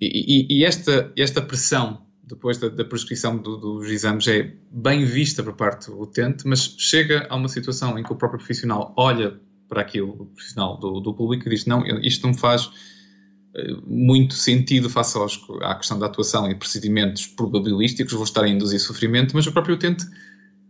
E, 0.00 0.48
e, 0.50 0.58
e 0.58 0.64
esta, 0.64 1.12
esta 1.16 1.42
pressão 1.42 2.06
depois 2.30 2.58
da, 2.58 2.68
da 2.68 2.84
prescrição 2.84 3.36
do, 3.36 3.56
dos 3.56 3.88
exames 3.88 4.26
é 4.28 4.54
bem 4.70 5.04
vista 5.04 5.42
por 5.42 5.54
parte 5.54 5.90
do 5.90 6.00
utente, 6.00 6.46
mas 6.46 6.74
chega 6.78 7.26
a 7.28 7.36
uma 7.36 7.48
situação 7.48 7.98
em 7.98 8.02
que 8.02 8.12
o 8.12 8.16
próprio 8.16 8.38
profissional 8.38 8.94
olha 8.96 9.38
para 9.68 9.82
aquilo, 9.82 10.10
o 10.10 10.26
profissional 10.26 10.78
do, 10.78 11.00
do 11.00 11.14
público, 11.14 11.46
e 11.46 11.50
diz: 11.50 11.66
Não, 11.66 11.84
isto 12.00 12.26
não 12.26 12.34
faz 12.34 12.70
eh, 13.54 13.74
muito 13.84 14.34
sentido 14.34 14.88
face 14.88 15.16
aos, 15.16 15.40
à 15.62 15.74
questão 15.74 15.98
da 15.98 16.06
atuação 16.06 16.50
e 16.50 16.54
procedimentos 16.54 17.26
probabilísticos, 17.26 18.12
vou 18.12 18.24
estar 18.24 18.44
a 18.44 18.48
induzir 18.48 18.80
sofrimento, 18.80 19.34
mas 19.34 19.46
o 19.46 19.52
próprio 19.52 19.74
utente 19.74 20.04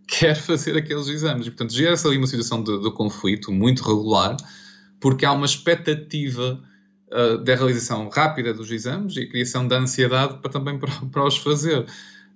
quer 0.09 0.35
fazer 0.41 0.77
aqueles 0.77 1.09
exames. 1.09 1.47
E, 1.47 1.51
portanto, 1.51 1.75
gera-se 1.75 2.07
ali 2.07 2.17
uma 2.17 2.27
situação 2.27 2.63
de, 2.63 2.81
de 2.81 2.91
conflito 2.93 3.53
muito 3.53 3.83
regular, 3.83 4.37
porque 5.01 5.25
há 5.25 5.33
uma 5.33 5.47
expectativa 5.47 6.63
uh, 7.11 7.39
da 7.39 7.55
realização 7.55 8.09
rápida 8.09 8.53
dos 8.53 8.71
exames 8.71 9.17
e 9.17 9.21
a 9.21 9.29
criação 9.29 9.67
da 9.67 9.79
ansiedade 9.79 10.39
para 10.39 10.51
também 10.51 10.79
para, 10.79 10.93
para 11.11 11.27
os 11.27 11.37
fazer. 11.39 11.87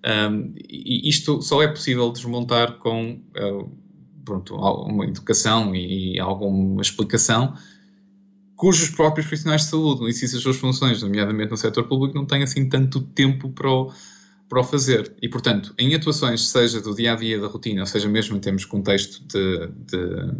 Um, 0.05 0.55
e 0.69 1.09
isto 1.09 1.41
só 1.41 1.63
é 1.63 1.69
possível 1.69 2.11
desmontar 2.11 2.79
com 2.79 3.21
uh, 3.37 3.71
pronto, 4.25 4.55
uma 4.55 5.05
educação 5.05 5.75
e 5.75 6.19
alguma 6.19 6.83
explicação 6.83 7.55
cujos 8.57 8.91
próprios 8.91 9.27
profissionais 9.27 9.63
de 9.63 9.69
saúde, 9.69 10.01
no 10.01 10.09
exercício 10.09 10.37
das 10.37 10.43
suas 10.43 10.57
funções, 10.57 11.03
nomeadamente 11.03 11.51
no 11.51 11.57
setor 11.57 11.85
público, 11.85 12.15
não 12.15 12.25
têm 12.25 12.43
assim 12.43 12.69
tanto 12.69 13.01
tempo 13.01 13.51
para 13.51 13.71
o, 13.71 13.93
para 14.49 14.61
o 14.61 14.65
fazer. 14.65 15.13
E, 15.21 15.29
portanto, 15.29 15.75
em 15.79 15.95
atuações, 15.95 16.49
seja 16.49 16.81
do 16.81 16.95
dia 16.95 17.13
a 17.13 17.17
dia 17.17 17.41
da 17.41 17.47
rotina, 17.47 17.85
seja 17.87 18.09
mesmo 18.09 18.37
em 18.37 18.41
termos 18.41 18.63
de 18.63 18.69
contexto 18.69 19.23
de, 19.27 19.69
de, 19.87 20.33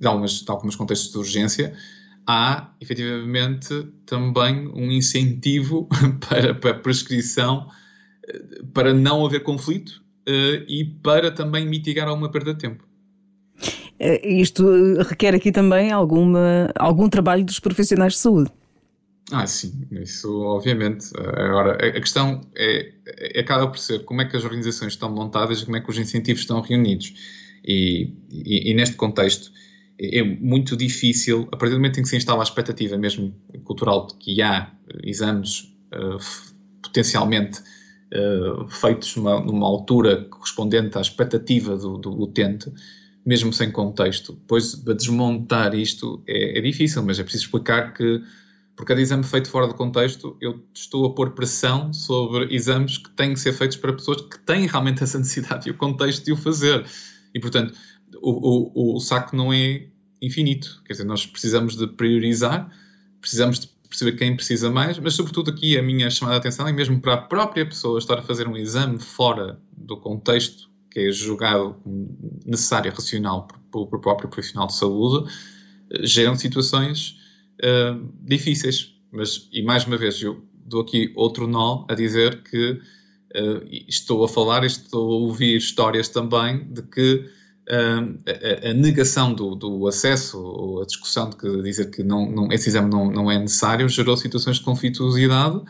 de, 0.00 0.06
algumas, 0.06 0.40
de 0.40 0.50
alguns 0.50 0.76
contextos 0.76 1.12
de 1.12 1.18
urgência, 1.18 1.74
há 2.26 2.72
efetivamente 2.80 3.86
também 4.06 4.68
um 4.68 4.90
incentivo 4.90 5.88
para, 6.28 6.54
para 6.54 6.74
prescrição, 6.74 7.68
eh, 8.26 8.62
para 8.72 8.94
não 8.94 9.24
haver 9.24 9.42
conflito 9.42 10.02
uh, 10.28 10.64
e 10.68 10.84
para 11.02 11.30
também 11.30 11.66
mitigar 11.66 12.08
alguma 12.08 12.30
perda 12.30 12.54
de 12.54 12.60
tempo. 12.60 12.84
Eh, 13.98 14.40
isto 14.40 14.64
requer 15.02 15.34
aqui 15.34 15.52
também 15.52 15.92
alguma, 15.92 16.70
algum 16.74 17.08
trabalho 17.08 17.44
dos 17.44 17.60
profissionais 17.60 18.14
de 18.14 18.18
saúde. 18.20 18.50
Ah, 19.32 19.46
sim, 19.46 19.86
isso 19.92 20.40
obviamente. 20.40 21.10
Agora, 21.16 21.74
a 21.74 22.00
questão 22.00 22.40
é, 22.56 22.92
é, 23.06 23.40
acaba 23.40 23.68
por 23.68 23.78
ser 23.78 24.04
como 24.04 24.22
é 24.22 24.24
que 24.24 24.36
as 24.36 24.44
organizações 24.44 24.94
estão 24.94 25.12
montadas 25.12 25.60
e 25.60 25.64
como 25.64 25.76
é 25.76 25.80
que 25.80 25.90
os 25.90 25.98
incentivos 25.98 26.40
estão 26.40 26.60
reunidos. 26.60 27.14
E, 27.64 28.12
e, 28.30 28.70
e 28.70 28.74
neste 28.74 28.96
contexto, 28.96 29.52
é 30.00 30.24
muito 30.24 30.76
difícil, 30.76 31.46
a 31.52 31.56
partir 31.56 31.74
do 31.74 31.78
momento 31.78 32.00
em 32.00 32.02
que 32.02 32.08
se 32.08 32.16
instala 32.16 32.40
a 32.40 32.44
expectativa 32.44 32.96
mesmo 32.96 33.34
cultural 33.64 34.06
de 34.06 34.14
que 34.14 34.40
há 34.40 34.72
exames 35.04 35.74
uh, 35.92 36.18
potencialmente 36.82 37.60
uh, 37.60 38.66
feitos 38.68 39.14
numa, 39.16 39.40
numa, 39.40 39.66
altura 39.66 40.24
correspondente 40.30 40.96
à 40.96 41.02
expectativa 41.02 41.76
do, 41.76 41.98
do, 41.98 42.22
utente, 42.22 42.72
mesmo 43.26 43.52
sem 43.52 43.70
contexto, 43.70 44.32
depois 44.32 44.74
de 44.74 44.94
desmontar 44.94 45.74
isto 45.74 46.22
é, 46.26 46.58
é, 46.58 46.62
difícil, 46.62 47.02
mas 47.02 47.18
é 47.18 47.22
preciso 47.22 47.44
explicar 47.44 47.92
que 47.92 48.22
por 48.74 48.86
cada 48.86 49.02
exame 49.02 49.22
feito 49.22 49.50
fora 49.50 49.68
do 49.68 49.74
contexto, 49.74 50.38
eu 50.40 50.64
estou 50.72 51.04
a 51.04 51.14
pôr 51.14 51.32
pressão 51.32 51.92
sobre 51.92 52.54
exames 52.54 52.96
que 52.96 53.10
têm 53.10 53.34
que 53.34 53.40
ser 53.40 53.52
feitos 53.52 53.76
para 53.76 53.92
pessoas 53.92 54.22
que 54.22 54.38
têm 54.38 54.66
realmente 54.66 55.02
essa 55.02 55.18
necessidade 55.18 55.68
e 55.68 55.70
o 55.70 55.76
contexto 55.76 56.24
de 56.24 56.32
o 56.32 56.36
fazer. 56.36 56.86
E, 57.34 57.38
portanto, 57.38 57.74
o, 58.16 58.92
o, 58.92 58.96
o 58.96 59.00
saco 59.00 59.36
não 59.36 59.52
é 59.52 59.86
infinito. 60.20 60.82
Quer 60.84 60.94
dizer, 60.94 61.04
nós 61.04 61.26
precisamos 61.26 61.76
de 61.76 61.86
priorizar, 61.86 62.70
precisamos 63.20 63.60
de 63.60 63.68
perceber 63.88 64.12
quem 64.12 64.36
precisa 64.36 64.70
mais, 64.70 64.98
mas 64.98 65.14
sobretudo 65.14 65.50
aqui 65.50 65.76
a 65.76 65.82
minha 65.82 66.08
chamada 66.10 66.38
de 66.38 66.46
atenção 66.46 66.68
é 66.68 66.72
mesmo 66.72 67.00
para 67.00 67.14
a 67.14 67.18
própria 67.18 67.66
pessoa 67.66 67.98
estar 67.98 68.18
a 68.18 68.22
fazer 68.22 68.46
um 68.46 68.56
exame 68.56 69.00
fora 69.00 69.60
do 69.76 69.96
contexto 69.96 70.70
que 70.90 71.00
é 71.00 71.12
julgado 71.12 71.76
necessário, 72.44 72.92
racional 72.92 73.46
pelo 73.70 73.86
próprio 73.86 74.28
profissional 74.28 74.66
de 74.66 74.74
saúde, 74.74 75.30
geram 76.02 76.34
situações 76.34 77.16
uh, 77.62 78.12
difíceis. 78.20 78.94
Mas, 79.12 79.48
e 79.52 79.62
mais 79.62 79.86
uma 79.86 79.96
vez, 79.96 80.20
eu 80.20 80.44
dou 80.52 80.82
aqui 80.82 81.12
outro 81.14 81.46
nó 81.46 81.84
a 81.88 81.94
dizer 81.94 82.42
que 82.42 82.72
uh, 82.72 83.66
estou 83.88 84.24
a 84.24 84.28
falar, 84.28 84.64
estou 84.64 85.12
a 85.12 85.14
ouvir 85.14 85.56
histórias 85.56 86.08
também 86.08 86.72
de 86.72 86.82
que 86.82 87.28
a, 87.70 88.70
a, 88.70 88.74
negação 88.74 89.32
do, 89.32 89.54
do, 89.54 89.86
acesso 89.86 90.42
ou 90.42 90.82
a 90.82 90.86
discussão 90.86 91.30
de 91.30 91.36
que 91.36 91.62
dizer 91.62 91.90
que 91.90 92.02
não, 92.02 92.28
não, 92.30 92.52
esse 92.52 92.68
exame 92.68 92.90
não, 92.90 93.10
não, 93.10 93.30
é 93.30 93.38
necessário 93.38 93.88
gerou 93.88 94.16
situações 94.16 94.56
de 94.56 94.64
conflituosidade 94.64 95.56
uh, 95.56 95.64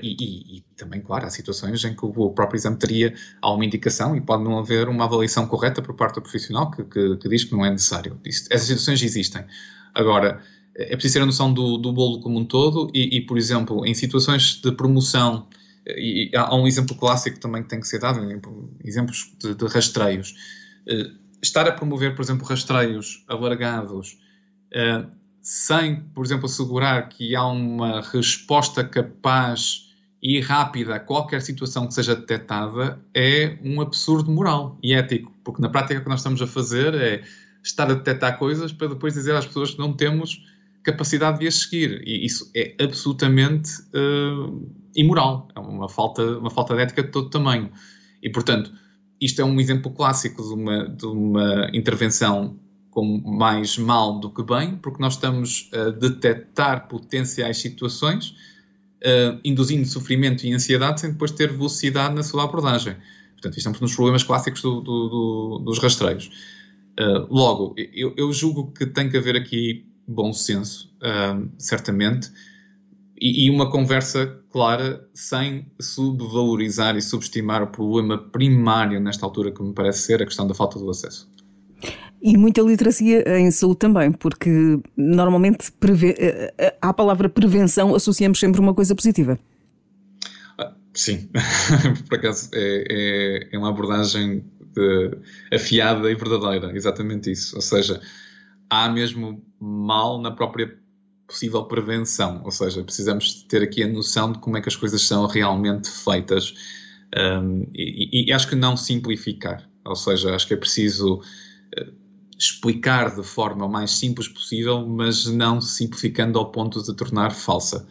e, 0.00 0.16
e, 0.20 0.58
e, 0.58 0.64
também, 0.76 1.00
claro, 1.00 1.26
há 1.26 1.30
situações 1.30 1.84
em 1.84 1.94
que 1.94 2.06
o 2.06 2.30
próprio 2.30 2.56
exame 2.56 2.76
teria 2.76 3.14
alguma 3.42 3.64
indicação 3.64 4.14
e 4.14 4.20
pode 4.20 4.44
não 4.44 4.58
haver 4.58 4.88
uma 4.88 5.04
avaliação 5.04 5.46
correta 5.46 5.82
por 5.82 5.94
parte 5.94 6.16
do 6.16 6.22
profissional 6.22 6.70
que, 6.70 6.84
que, 6.84 7.16
que 7.16 7.28
diz 7.28 7.42
que 7.42 7.52
não 7.52 7.64
é 7.64 7.70
necessário. 7.70 8.18
Isso, 8.24 8.46
essas 8.50 8.68
situações 8.68 9.02
existem. 9.02 9.44
Agora, 9.94 10.40
é 10.76 10.94
preciso 10.94 11.14
ter 11.14 11.22
a 11.22 11.26
noção 11.26 11.52
do, 11.52 11.76
do 11.78 11.92
bolo 11.92 12.20
como 12.20 12.38
um 12.38 12.44
todo 12.44 12.88
e, 12.94 13.16
e, 13.16 13.20
por 13.22 13.36
exemplo, 13.36 13.84
em 13.84 13.94
situações 13.94 14.60
de 14.62 14.70
promoção, 14.70 15.48
há 16.36 16.54
um 16.54 16.68
exemplo 16.68 16.94
clássico 16.94 17.40
também 17.40 17.64
que 17.64 17.68
tem 17.68 17.80
que 17.80 17.88
ser 17.88 17.98
dado, 17.98 18.20
exemplos 18.84 19.32
de, 19.40 19.56
de 19.56 19.66
rastreios. 19.66 20.34
Eh, 20.86 21.10
estar 21.42 21.66
a 21.68 21.72
promover, 21.72 22.14
por 22.14 22.22
exemplo, 22.22 22.46
rastreios 22.46 23.24
alargados, 23.28 24.18
uh, 24.72 25.08
sem, 25.40 26.00
por 26.14 26.24
exemplo, 26.24 26.46
assegurar 26.46 27.08
que 27.08 27.34
há 27.34 27.46
uma 27.46 28.00
resposta 28.00 28.84
capaz 28.84 29.88
e 30.20 30.40
rápida 30.40 30.96
a 30.96 31.00
qualquer 31.00 31.40
situação 31.42 31.86
que 31.86 31.94
seja 31.94 32.16
detectada, 32.16 33.00
é 33.14 33.56
um 33.62 33.80
absurdo 33.80 34.30
moral 34.30 34.76
e 34.82 34.92
ético, 34.94 35.32
porque 35.44 35.62
na 35.62 35.68
prática 35.68 36.00
o 36.00 36.02
que 36.02 36.08
nós 36.08 36.20
estamos 36.20 36.42
a 36.42 36.46
fazer 36.46 36.94
é 36.94 37.22
estar 37.62 37.88
a 37.88 37.94
detectar 37.94 38.36
coisas 38.36 38.72
para 38.72 38.88
depois 38.88 39.14
dizer 39.14 39.36
às 39.36 39.46
pessoas 39.46 39.70
que 39.70 39.78
não 39.78 39.92
temos 39.92 40.44
capacidade 40.82 41.38
de 41.38 41.46
as 41.46 41.54
seguir. 41.54 42.02
E 42.06 42.24
isso 42.24 42.50
é 42.54 42.74
absolutamente 42.82 43.70
uh, 43.94 44.68
imoral. 44.96 45.48
É 45.54 45.60
uma 45.60 45.88
falta, 45.88 46.22
uma 46.38 46.50
falta 46.50 46.74
de 46.74 46.82
ética 46.82 47.02
de 47.02 47.10
todo 47.10 47.30
tamanho. 47.30 47.70
E, 48.22 48.30
portanto, 48.30 48.72
isto 49.20 49.40
é 49.40 49.44
um 49.44 49.60
exemplo 49.60 49.90
clássico 49.90 50.42
de 50.42 50.54
uma, 50.54 50.88
de 50.88 51.06
uma 51.06 51.70
intervenção 51.72 52.56
com 52.90 53.20
mais 53.24 53.78
mal 53.78 54.18
do 54.18 54.30
que 54.30 54.42
bem, 54.42 54.76
porque 54.76 55.00
nós 55.00 55.14
estamos 55.14 55.70
a 55.72 55.90
detectar 55.90 56.88
potenciais 56.88 57.58
situações 57.58 58.34
uh, 58.98 59.38
induzindo 59.44 59.86
sofrimento 59.86 60.44
e 60.44 60.52
ansiedade 60.52 61.00
sem 61.00 61.12
depois 61.12 61.30
ter 61.30 61.50
velocidade 61.50 62.14
na 62.14 62.22
sua 62.22 62.44
abordagem. 62.44 62.96
Portanto, 63.32 63.56
isto 63.56 63.68
é 63.68 63.70
um 63.70 63.74
dos 63.74 63.94
problemas 63.94 64.22
clássicos 64.22 64.62
do, 64.62 64.80
do, 64.80 65.08
do, 65.08 65.58
dos 65.64 65.78
rastreios. 65.78 66.30
Uh, 66.98 67.32
logo, 67.32 67.74
eu, 67.76 68.12
eu, 68.16 68.32
julgo 68.32 68.72
que 68.72 68.84
tem 68.84 69.08
que 69.08 69.16
haver 69.16 69.36
aqui 69.36 69.86
bom 70.06 70.32
senso, 70.32 70.92
uh, 70.96 71.48
certamente, 71.56 72.30
e, 73.20 73.46
e, 73.46 73.50
uma 73.50 73.70
conversa 73.70 74.37
clara 74.50 75.06
sem 75.14 75.66
subvalorizar 75.80 76.96
e 76.96 77.02
subestimar 77.02 77.62
o 77.62 77.66
problema 77.66 78.18
primário 78.18 79.00
nesta 79.00 79.26
altura, 79.26 79.52
que 79.52 79.62
me 79.62 79.72
parece 79.72 80.02
ser 80.02 80.22
a 80.22 80.26
questão 80.26 80.46
da 80.46 80.54
falta 80.54 80.78
do 80.78 80.90
acesso. 80.90 81.28
E 82.20 82.36
muita 82.36 82.60
literacia 82.62 83.22
em 83.38 83.50
saúde 83.50 83.78
também, 83.78 84.10
porque 84.10 84.80
normalmente 84.96 85.70
preve... 85.72 86.10
Eh, 86.18 86.54
eh, 86.58 86.76
à 86.82 86.92
palavra 86.92 87.28
prevenção 87.28 87.94
associamos 87.94 88.40
sempre 88.40 88.60
uma 88.60 88.74
coisa 88.74 88.94
positiva. 88.94 89.38
Ah, 90.58 90.72
sim, 90.92 91.28
por 92.08 92.18
acaso 92.18 92.50
é, 92.52 92.84
é, 92.90 93.48
é 93.52 93.58
uma 93.58 93.68
abordagem 93.68 94.44
de, 94.74 95.18
afiada 95.54 96.10
e 96.10 96.14
verdadeira, 96.14 96.76
exatamente 96.76 97.30
isso. 97.30 97.54
Ou 97.54 97.62
seja, 97.62 98.00
há 98.68 98.88
mesmo 98.88 99.42
mal 99.60 100.20
na 100.20 100.30
própria 100.30 100.77
possível 101.28 101.62
prevenção, 101.64 102.40
ou 102.42 102.50
seja, 102.50 102.82
precisamos 102.82 103.42
ter 103.44 103.62
aqui 103.62 103.82
a 103.82 103.86
noção 103.86 104.32
de 104.32 104.38
como 104.38 104.56
é 104.56 104.62
que 104.62 104.68
as 104.68 104.74
coisas 104.74 105.02
são 105.02 105.26
realmente 105.26 105.88
feitas 105.88 106.54
um, 107.16 107.66
e, 107.74 108.28
e, 108.28 108.32
acho 108.32 108.48
que 108.48 108.54
não 108.54 108.76
simplificar, 108.76 109.68
ou 109.84 109.96
seja, 109.96 110.34
acho 110.34 110.46
que 110.46 110.54
é 110.54 110.56
preciso 110.56 111.16
uh, 111.16 111.92
explicar 112.38 113.14
de 113.14 113.22
forma 113.22 113.64
o 113.64 113.68
mais 113.68 113.92
simples 113.92 114.28
possível, 114.28 114.86
mas 114.86 115.26
não 115.26 115.60
simplificando 115.60 116.38
ao 116.38 116.50
ponto 116.50 116.82
de 116.82 116.94
tornar 116.94 117.30
falsa. 117.30 117.86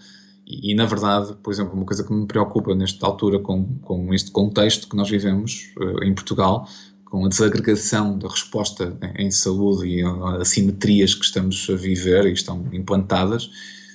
E, 0.46 0.72
e, 0.72 0.76
na 0.76 0.86
verdade, 0.86 1.36
por 1.42 1.52
exemplo, 1.52 1.74
uma 1.74 1.86
coisa 1.86 2.04
que 2.04 2.14
me 2.14 2.28
preocupa 2.28 2.76
nesta 2.76 3.06
altura 3.06 3.40
com, 3.40 3.78
com 3.80 4.14
este 4.14 4.30
contexto 4.32 4.88
que 4.88 4.96
nós 4.96 5.10
vivemos 5.10 5.74
uh, 5.78 6.04
em 6.04 6.14
Portugal, 6.14 6.70
com 7.10 7.26
a 7.26 7.30
desagregação 7.30 8.18
da 8.18 8.28
resposta 8.28 8.98
em 9.18 9.32
saúde 9.32 9.88
e 9.88 10.04
assimetrias 10.40 11.16
que 11.16 11.24
estamos 11.24 11.68
a 11.70 11.76
viver 11.76 12.26
e 12.26 12.34
estão 12.34 12.68
implantadas, 12.74 13.50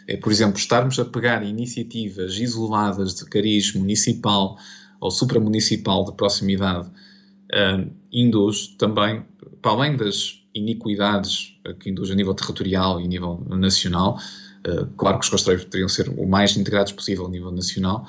é, 0.07 0.16
por 0.16 0.33
exemplo, 0.33 0.59
estarmos 0.59 0.99
a 0.99 1.04
pegar 1.04 1.45
iniciativas 1.45 2.38
isoladas 2.38 3.14
de 3.14 3.25
cariz 3.26 3.75
municipal 3.75 4.57
ou 5.00 5.11
supramunicipal 5.11 6.04
de 6.04 6.12
proximidade, 6.12 6.88
uh, 6.88 7.90
induz 8.12 8.69
também, 8.78 9.25
para 9.61 9.73
além 9.73 9.97
das 9.97 10.42
iniquidades 10.54 11.57
que 11.81 11.90
induz 11.90 12.11
a 12.11 12.14
nível 12.14 12.35
territorial 12.35 13.00
e 13.00 13.04
a 13.04 13.09
nível 13.09 13.45
nacional, 13.49 14.19
uh, 14.66 14.87
claro 14.97 15.19
que 15.19 15.25
os 15.25 15.31
rastreios 15.31 15.64
deveriam 15.64 15.88
ser 15.88 16.09
o 16.09 16.26
mais 16.26 16.57
integrados 16.57 16.92
possível 16.92 17.26
a 17.26 17.31
nível 17.31 17.50
nacional, 17.50 18.07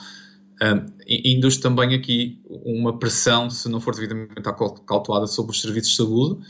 Induz 1.07 1.57
também 1.57 1.93
aqui 1.93 2.39
uma 2.45 2.97
pressão, 2.97 3.49
se 3.49 3.67
não 3.67 3.79
for 3.79 3.95
devidamente 3.95 4.41
calculada, 4.41 5.27
sobre 5.27 5.51
os 5.51 5.61
serviços 5.61 5.91
de 5.91 5.97
saúde, 5.97 6.45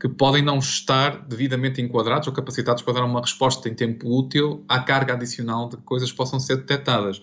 que 0.00 0.08
podem 0.08 0.42
não 0.42 0.58
estar 0.58 1.26
devidamente 1.26 1.80
enquadrados 1.80 2.28
ou 2.28 2.34
capacitados 2.34 2.82
para 2.82 2.94
dar 2.94 3.04
uma 3.04 3.20
resposta 3.20 3.68
em 3.68 3.74
tempo 3.74 4.08
útil 4.08 4.64
à 4.68 4.80
carga 4.80 5.14
adicional 5.14 5.68
de 5.68 5.78
coisas 5.78 6.10
que 6.10 6.16
possam 6.16 6.38
ser 6.38 6.56
detectadas. 6.58 7.20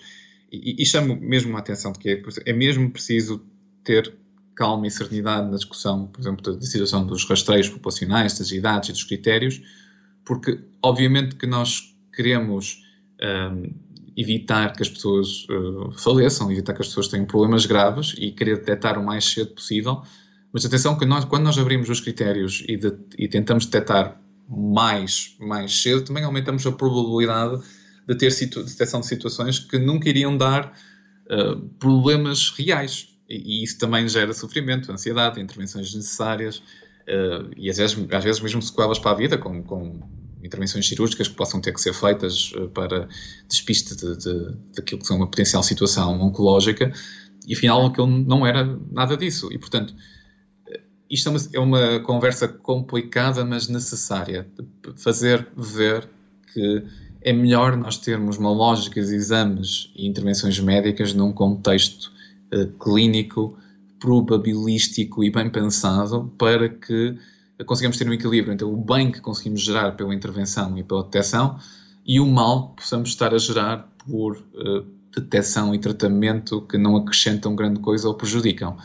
E, 0.51 0.81
e 0.81 0.85
chamo 0.85 1.15
mesmo 1.15 1.55
a 1.55 1.59
atenção 1.59 1.91
de 1.91 1.99
que 1.99 2.09
é, 2.09 2.21
é, 2.45 2.53
mesmo 2.53 2.89
preciso 2.91 3.43
ter 3.83 4.13
calma 4.55 4.87
e 4.87 4.91
serenidade 4.91 5.49
na 5.49 5.55
discussão, 5.55 6.07
por 6.07 6.19
exemplo, 6.21 6.55
da, 6.55 6.61
situação 6.61 7.05
dos 7.05 7.25
rastreios 7.25 7.69
populacionais, 7.69 8.37
das 8.37 8.51
idades 8.51 8.89
e 8.89 8.91
dos 8.91 9.03
critérios, 9.03 9.61
porque 10.25 10.59
obviamente 10.81 11.35
que 11.35 11.47
nós 11.47 11.95
queremos 12.13 12.83
evitar 14.15 14.74
que 14.74 14.82
as 14.84 14.89
pessoas 14.89 15.46
uh, 15.50 15.91
faleçam, 15.98 16.51
evitar 16.51 16.74
que 16.74 16.82
as 16.82 16.88
pessoas 16.88 17.08
tenham 17.08 17.25
problemas 17.25 17.65
graves 17.65 18.15
e 18.17 18.32
querer 18.32 18.58
detectar 18.58 19.00
o 19.00 19.05
mais 19.05 19.25
cedo 19.25 19.51
possível. 19.51 20.01
Mas 20.51 20.65
atenção 20.65 20.98
que 20.98 21.05
nós, 21.05 21.25
quando 21.25 21.44
nós 21.44 21.57
abrimos 21.57 21.90
os 21.90 22.00
critérios 22.00 22.64
e, 22.68 22.77
de, 22.77 22.94
e 23.18 23.27
tentamos 23.27 23.66
detectar 23.66 24.22
mais, 24.48 25.35
mais 25.40 25.81
cedo, 25.81 26.03
também 26.03 26.24
aumentamos 26.24 26.66
a 26.68 26.72
probabilidade 26.72 27.61
de 28.07 28.16
ter 28.16 28.31
situ, 28.31 28.64
detecção 28.64 29.00
de 29.00 29.07
situações 29.07 29.59
que 29.59 29.79
nunca 29.79 30.09
iriam 30.09 30.37
dar 30.37 30.77
uh, 31.31 31.59
problemas 31.79 32.50
reais. 32.50 33.07
E, 33.27 33.61
e, 33.61 33.64
isso 33.64 33.79
também 33.79 34.07
gera 34.07 34.33
sofrimento, 34.33 34.92
ansiedade, 34.92 35.42
intervenções 35.42 35.94
necessárias 35.96 36.57
uh, 36.57 37.50
e 37.57 37.70
às 37.70 37.77
vezes, 37.77 37.98
às 38.11 38.24
vezes 38.24 38.42
mesmo 38.42 38.61
sequelas 38.61 39.00
para 39.00 39.11
a 39.11 39.16
vida, 39.16 39.37
com 39.37 39.64
intervenções 40.44 40.88
cirúrgicas 40.88 41.27
que 41.27 41.36
possam 41.36 41.62
ter 41.62 41.74
que 41.74 41.82
ser 41.82 41.94
feitas 41.94 42.53
eh, 42.56 42.68
para 42.68 43.08
despiste 43.48 43.96
de, 43.96 44.18
de, 44.18 44.56
daquilo 44.75 45.01
que 45.01 45.08
são 45.08 45.18
uma 45.18 45.27
potencial 45.27 45.64
situação 45.64 46.22
oncológica, 46.22 46.92
e 47.48 47.53
afinal 47.53 47.86
aquilo 47.86 48.08
não 48.08 48.46
era 48.46 48.77
nada 48.92 49.16
disso. 49.16 49.50
E, 49.51 49.58
portanto, 49.58 49.96
eh, 50.68 50.82
isto 51.10 51.29
é 51.29 51.32
uma, 51.32 51.40
é 51.53 51.60
uma 51.60 52.00
conversa 52.01 52.48
complicada, 52.48 53.46
mas 53.46 53.68
necessária, 53.68 54.48
fazer 54.96 55.48
ver 55.56 56.10
que 56.53 56.84
é 57.22 57.32
melhor 57.32 57.77
nós 57.77 57.98
termos 57.98 58.38
uma 58.38 58.51
lógica 58.51 59.01
de 59.01 59.16
exames 59.16 59.92
e 59.96 60.08
intervenções 60.08 60.60
médicas 60.60 61.14
num 61.14 61.32
contexto 61.32 62.12
uh, 62.53 62.68
clínico, 62.77 63.58
probabilístico 63.98 65.24
e 65.24 65.32
bem 65.32 65.50
pensado 65.50 66.32
para 66.38 66.68
que 66.68 67.18
conseguimos 67.63 67.97
ter 67.97 68.07
um 68.07 68.13
equilíbrio 68.13 68.53
entre 68.53 68.65
o 68.65 68.75
bem 68.75 69.11
que 69.11 69.21
conseguimos 69.21 69.61
gerar 69.61 69.91
pela 69.93 70.13
intervenção 70.13 70.77
e 70.77 70.83
pela 70.83 71.03
detecção 71.03 71.57
e 72.05 72.19
o 72.19 72.25
mal 72.25 72.69
que 72.69 72.83
possamos 72.83 73.09
estar 73.09 73.33
a 73.33 73.37
gerar 73.37 73.89
por 74.07 74.35
uh, 74.35 74.85
detecção 75.15 75.73
e 75.73 75.79
tratamento 75.79 76.61
que 76.61 76.77
não 76.77 76.95
acrescentam 76.95 77.55
grande 77.55 77.79
coisa 77.79 78.07
ou 78.07 78.13
prejudicam. 78.15 78.75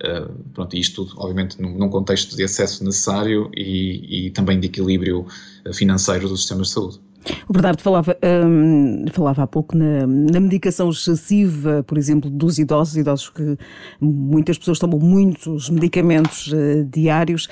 Uh, 0.00 0.32
pronto, 0.54 0.76
isto 0.76 1.04
tudo, 1.04 1.20
obviamente, 1.20 1.60
num, 1.60 1.76
num, 1.76 1.88
contexto 1.88 2.36
de 2.36 2.44
acesso 2.44 2.84
necessário 2.84 3.50
e, 3.54 4.26
e, 4.26 4.30
também 4.30 4.60
de 4.60 4.66
equilíbrio 4.66 5.26
eh, 5.64 5.72
financeiro 5.72 6.28
dos 6.28 6.40
sistemas 6.42 6.68
de 6.68 6.74
saúde. 6.74 7.00
O 7.48 7.52
Bernardo 7.52 7.82
falava, 7.82 8.16
um, 8.46 9.06
falava 9.12 9.42
há 9.42 9.46
pouco 9.46 9.76
na, 9.76 10.06
na, 10.06 10.38
medicação 10.38 10.88
excessiva, 10.90 11.82
por 11.84 11.98
exemplo, 11.98 12.30
dos 12.30 12.60
idosos, 12.60 12.96
idosos 12.96 13.28
que 13.30 13.58
muitas 14.00 14.56
pessoas 14.56 14.78
tomam 14.78 15.00
muitos 15.00 15.68
medicamentos 15.68 16.46
uh, 16.52 16.84
diários. 16.84 17.48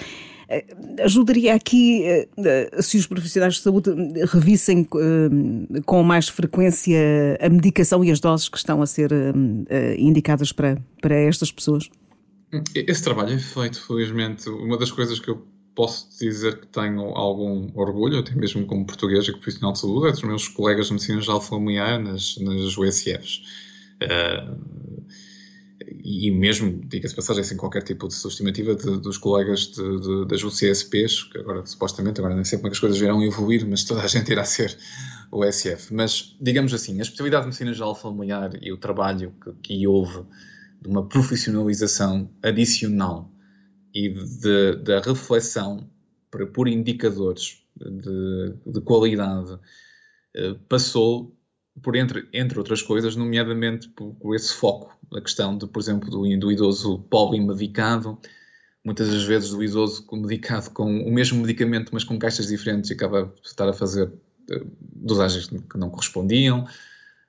Eh, 0.48 0.64
ajudaria 1.02 1.54
aqui 1.54 2.04
eh, 2.04 2.28
eh, 2.38 2.82
se 2.82 2.96
os 2.96 3.06
profissionais 3.06 3.54
de 3.54 3.60
saúde 3.60 3.90
revissem 4.26 4.86
com 5.84 6.02
mais 6.04 6.28
frequência 6.28 6.98
a 7.40 7.48
medicação 7.48 8.04
e 8.04 8.10
as 8.10 8.20
doses 8.20 8.48
que 8.48 8.56
estão 8.56 8.80
a 8.80 8.86
ser 8.86 9.10
indicadas 9.98 10.52
para, 10.52 10.78
para 11.00 11.14
estas 11.14 11.50
pessoas? 11.50 11.90
Esse 12.74 13.02
trabalho 13.02 13.34
é 13.34 13.38
feito, 13.38 13.84
felizmente. 13.84 14.48
Uma 14.48 14.78
das 14.78 14.90
coisas 14.90 15.18
que 15.18 15.28
eu 15.28 15.44
posso 15.74 16.08
dizer 16.18 16.60
que 16.60 16.66
tenho 16.68 17.00
algum 17.00 17.68
orgulho, 17.74 18.20
até 18.20 18.34
mesmo 18.34 18.64
como 18.66 18.86
português 18.86 19.26
e 19.26 19.32
profissional 19.32 19.72
de 19.72 19.80
saúde, 19.80 20.08
é 20.08 20.12
dos 20.12 20.22
meus 20.22 20.48
colegas 20.48 20.86
de 20.86 20.92
medicina 20.92 21.20
geral 21.20 21.40
familiar 21.40 21.98
nas, 21.98 22.36
nas 22.38 22.78
USFs. 22.78 23.42
E 26.08 26.30
mesmo, 26.30 26.80
diga-se 26.86 27.16
passagem, 27.16 27.42
sem 27.42 27.56
qualquer 27.56 27.82
tipo 27.82 28.06
de 28.06 28.14
subestimativa 28.14 28.76
dos 28.76 29.18
colegas 29.18 29.72
de, 29.72 30.00
de, 30.00 30.26
das 30.28 30.44
UCSPs, 30.44 31.24
que 31.24 31.38
agora 31.38 31.66
supostamente, 31.66 32.20
agora 32.20 32.36
nem 32.36 32.44
sei 32.44 32.58
como 32.58 32.68
é 32.68 32.70
que 32.70 32.76
as 32.76 32.80
coisas 32.80 33.00
irão 33.00 33.20
evoluir, 33.24 33.66
mas 33.66 33.82
toda 33.82 34.02
a 34.02 34.06
gente 34.06 34.30
irá 34.30 34.44
ser 34.44 34.78
o 35.32 35.44
SF. 35.44 35.92
Mas, 35.92 36.36
digamos 36.40 36.72
assim, 36.72 37.00
a 37.00 37.02
especialidade 37.02 37.42
de 37.42 37.46
medicina 37.48 37.74
geral 37.74 37.96
familiar 37.96 38.52
e 38.62 38.72
o 38.72 38.76
trabalho 38.76 39.34
que, 39.42 39.52
que 39.64 39.86
houve 39.88 40.22
de 40.80 40.88
uma 40.88 41.08
profissionalização 41.08 42.30
adicional 42.40 43.28
e 43.92 44.14
da 44.84 45.00
reflexão 45.00 45.90
por, 46.30 46.46
por 46.52 46.68
indicadores 46.68 47.64
de, 47.76 48.54
de 48.64 48.80
qualidade 48.82 49.58
eh, 50.36 50.54
passou 50.68 51.35
por 51.82 51.96
entre, 51.96 52.28
entre 52.32 52.58
outras 52.58 52.82
coisas, 52.82 53.16
nomeadamente 53.16 53.88
por, 53.88 54.14
por, 54.14 54.34
esse 54.34 54.54
foco, 54.54 54.96
a 55.14 55.20
questão 55.20 55.56
de, 55.56 55.66
por 55.66 55.80
exemplo, 55.80 56.10
do, 56.10 56.22
do 56.38 56.52
idoso 56.52 56.98
polimedicado, 57.10 58.18
muitas 58.84 59.10
das 59.10 59.24
vezes 59.24 59.50
do 59.50 59.62
idoso 59.62 60.06
medicado 60.12 60.70
com 60.70 61.02
o 61.02 61.12
mesmo 61.12 61.40
medicamento, 61.40 61.90
mas 61.92 62.04
com 62.04 62.18
caixas 62.18 62.46
diferentes, 62.46 62.90
e 62.90 62.94
acaba 62.94 63.26
por 63.26 63.44
estar 63.44 63.68
a 63.68 63.72
fazer 63.72 64.06
uh, 64.06 64.76
dosagens 64.80 65.48
que 65.48 65.78
não 65.78 65.90
correspondiam. 65.90 66.66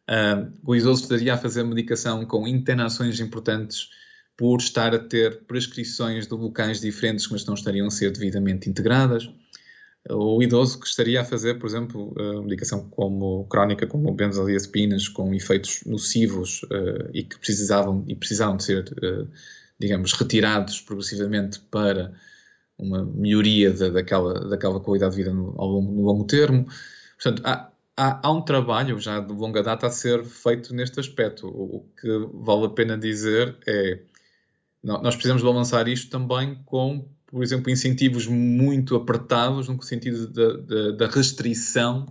Uh, 0.10 0.52
o 0.64 0.76
idoso 0.76 1.04
estaria 1.04 1.34
a 1.34 1.38
fazer 1.38 1.64
medicação 1.64 2.26
com 2.26 2.48
internações 2.48 3.20
importantes 3.20 3.90
por 4.38 4.60
estar 4.60 4.94
a 4.94 5.00
ter 5.00 5.42
prescrições 5.46 6.28
de 6.28 6.34
locais 6.34 6.80
diferentes, 6.80 7.28
mas 7.30 7.46
não 7.46 7.56
estariam 7.56 7.88
a 7.88 7.92
ser 7.92 8.12
devidamente 8.12 8.70
integradas 8.70 9.30
o 10.10 10.42
idoso 10.42 10.80
que 10.80 10.88
estaria 10.88 11.22
a 11.22 11.26
fazer, 11.26 11.60
por 11.60 11.68
exemplo, 11.68 12.14
medicação 12.44 12.90
como 12.90 13.46
crónica, 13.46 13.86
como 13.88 14.12
benzodiazepinas, 14.14 15.08
com 15.08 15.34
efeitos 15.34 15.84
nocivos 15.86 16.64
uh, 16.64 17.10
e 17.14 17.24
que 17.24 17.38
precisavam 17.38 18.04
e 18.08 18.16
precisavam 18.16 18.58
de 18.58 18.64
ser, 18.64 18.86
uh, 19.04 19.28
digamos, 19.80 20.14
retirados 20.14 20.82
progressivamente 20.82 21.60
para 21.60 22.14
uma 22.78 23.04
melhoria 23.04 23.72
da, 23.74 23.90
daquela, 23.90 24.48
daquela 24.48 24.80
qualidade 24.80 25.16
de 25.16 25.24
vida 25.24 25.34
no, 25.34 25.54
ao 25.58 25.68
longo, 25.68 25.92
no 25.92 26.02
longo 26.04 26.24
termo. 26.26 26.68
Portanto, 27.22 27.42
há, 27.46 27.72
há, 27.96 28.28
há, 28.28 28.32
um 28.32 28.42
trabalho 28.42 29.00
já 29.00 29.20
de 29.20 29.34
longa 29.34 29.64
data 29.64 29.88
a 29.88 29.90
ser 29.90 30.24
feito 30.24 30.74
neste 30.74 31.00
aspecto. 31.00 31.48
O, 31.48 31.78
o 31.78 31.86
que 32.00 32.08
vale 32.34 32.66
a 32.66 32.70
pena 32.70 32.98
dizer 32.98 33.58
é 33.68 34.00
nós 34.84 35.16
precisamos 35.16 35.44
balançar 35.44 35.88
isto 35.88 36.10
também 36.10 36.56
com, 36.66 37.06
por 37.28 37.44
exemplo, 37.44 37.70
incentivos 37.70 38.26
muito 38.28 38.96
apertados 38.96 39.68
no 39.68 39.82
sentido 39.82 40.28
da, 40.98 41.08
restrição 41.08 42.08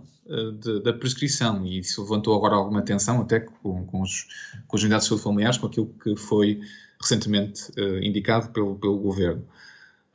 de, 0.59 0.81
da 0.81 0.93
prescrição. 0.93 1.65
E 1.65 1.79
isso 1.79 2.01
levantou 2.01 2.35
agora 2.35 2.55
alguma 2.55 2.79
atenção, 2.79 3.21
até 3.21 3.39
com, 3.39 3.85
com, 3.85 4.01
os, 4.01 4.27
com 4.67 4.75
as 4.75 4.81
unidades 4.83 5.05
de 5.05 5.09
saúde 5.09 5.23
familiares, 5.23 5.57
com 5.57 5.67
aquilo 5.67 5.93
que 6.03 6.15
foi 6.15 6.61
recentemente 7.01 7.71
uh, 7.79 8.03
indicado 8.03 8.49
pelo, 8.49 8.75
pelo 8.75 8.97
governo. 8.97 9.45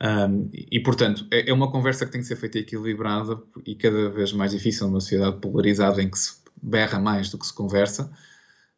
Um, 0.01 0.49
e, 0.51 0.79
portanto, 0.81 1.25
é, 1.31 1.49
é, 1.49 1.53
uma 1.53 1.71
conversa 1.71 2.05
que 2.05 2.11
tem 2.11 2.19
que 2.19 2.27
ser 2.27 2.35
feita 2.35 2.59
equilibrada 2.59 3.41
e 3.65 3.73
cada 3.75 4.09
vez 4.09 4.33
mais 4.33 4.51
difícil 4.51 4.87
numa 4.87 4.99
sociedade 4.99 5.37
polarizada 5.39 6.03
em 6.03 6.09
que 6.09 6.19
se 6.19 6.35
berra 6.61 6.99
mais 6.99 7.29
do 7.29 7.37
que 7.37 7.45
se 7.45 7.53
conversa, 7.53 8.11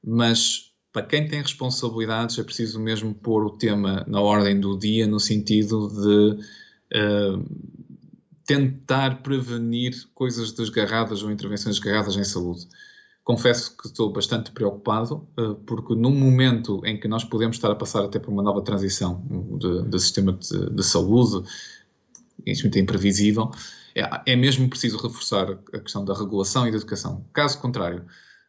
mas 0.03 0.71
para 0.95 1.05
quem 1.05 1.27
tem 1.27 1.41
responsabilidades 1.41 2.39
é 2.39 2.43
preciso 2.43 2.79
mesmo 2.79 3.13
pôr 3.13 3.43
o 3.45 3.49
tema 3.49 4.05
na 4.07 4.21
ordem 4.21 4.57
do 4.57 4.79
dia, 4.79 5.05
no 5.05 5.19
sentido 5.19 5.89
de 5.89 6.39
uh, 6.97 7.45
tentar 8.45 9.21
prevenir 9.21 9.93
coisas 10.13 10.53
desgarradas 10.53 11.21
ou 11.21 11.29
intervenções 11.29 11.75
desgarradas 11.75 12.15
em 12.15 12.23
saúde 12.23 12.65
confesso 13.25 13.75
que 13.75 13.87
estou 13.87 14.13
bastante 14.13 14.51
preocupado, 14.51 15.27
eh, 15.35 15.55
porque 15.65 15.95
num 15.95 16.13
momento 16.13 16.79
em 16.85 16.97
que 16.97 17.07
nós 17.07 17.23
podemos 17.23 17.57
estar 17.57 17.71
a 17.71 17.75
passar 17.75 18.05
até 18.05 18.19
por 18.19 18.31
uma 18.31 18.43
nova 18.43 18.61
transição 18.61 19.25
de 19.89 19.99
sistema 19.99 20.31
de, 20.33 20.69
de, 20.69 20.83
saúde, 20.83 21.49
isso 22.45 22.61
muito 22.61 22.77
imprevisível, 22.77 23.49
é, 23.95 24.07
é, 24.27 24.35
mesmo 24.35 24.69
preciso 24.69 24.97
reforçar 24.97 25.57
a 25.73 25.79
questão 25.79 26.05
da 26.05 26.13
regulação 26.13 26.67
e 26.67 26.71
da 26.71 26.77
educação. 26.77 27.25
Caso 27.33 27.59
contrário, 27.59 28.05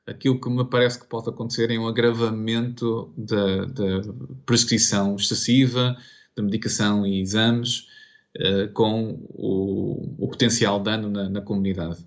aquilo 0.06 0.40
que 0.40 0.48
me 0.48 0.64
parece 0.64 1.00
que 1.00 1.06
pode 1.06 1.28
acontecer 1.28 1.70
é 1.70 1.78
um 1.78 1.88
agravamento 1.88 3.12
da, 3.16 3.64
da 3.64 4.12
prescrição 4.44 5.16
excessiva, 5.16 5.96
da 6.36 6.42
medicação 6.42 7.06
e 7.06 7.20
exames, 7.20 7.88
uh, 8.36 8.72
com 8.72 9.26
o, 9.30 10.14
o, 10.18 10.28
potencial 10.28 10.80
dano 10.80 11.10
na, 11.10 11.28
na 11.28 11.40
comunidade 11.40 12.04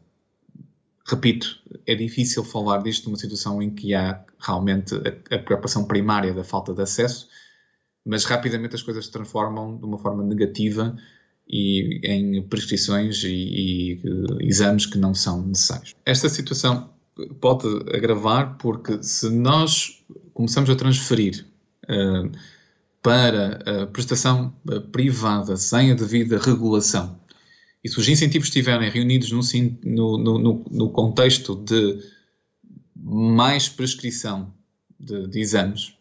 repito, 1.10 1.60
é 1.88 1.96
difícil 1.96 2.44
falar 2.44 2.84
disto 2.84 3.06
numa 3.06 3.18
situação 3.18 3.62
em 3.62 3.70
que 3.70 3.94
há 3.94 4.24
realmente 4.40 4.96
a, 4.96 5.36
a, 5.36 5.40
preocupação 5.40 5.86
primária 5.86 6.34
da 6.34 6.44
falta 6.44 6.74
de 6.74 6.82
acesso, 6.82 7.28
mas 8.06 8.26
rapidamente 8.26 8.76
as 8.76 8.84
coisas 8.84 9.06
se 9.06 9.12
transformam 9.12 9.78
de 9.78 9.86
uma 9.86 9.98
forma 9.98 10.24
negativa 10.24 10.96
e 11.48 12.00
em 12.04 12.44
prescrições 12.44 13.24
e, 13.24 13.30
e, 13.30 14.02
e 14.40 14.48
exames 14.48 14.86
que 14.86 14.98
não 14.98 15.14
são 15.14 15.46
necessários. 15.46 15.96
Esta 16.06 16.30
situação 16.30 16.94
pode 17.40 17.68
agravar 17.96 18.58
porque 18.58 19.02
se 19.04 19.30
nós 19.30 20.04
começamos 20.34 20.70
a 20.70 20.76
transferir 20.76 21.46
uh, 21.86 22.32
para 23.02 23.84
a 23.84 23.88
prestação 23.88 24.54
privada 24.92 25.56
sem 25.56 25.92
a 25.92 25.96
devida 25.96 26.38
regulação 26.38 27.20
e 27.84 27.90
se 27.90 27.98
os 27.98 28.08
incentivos 28.10 28.50
estiverem 28.50 28.90
reunidos 28.90 29.32
no, 29.32 30.18
no, 30.18 30.38
no, 30.38 30.66
no 30.70 30.90
contexto 30.90 31.56
de 31.56 32.00
mais 32.96 33.70
prescrição 33.70 34.54
de, 35.00 35.28
de, 35.28 35.40
exames 35.40 35.94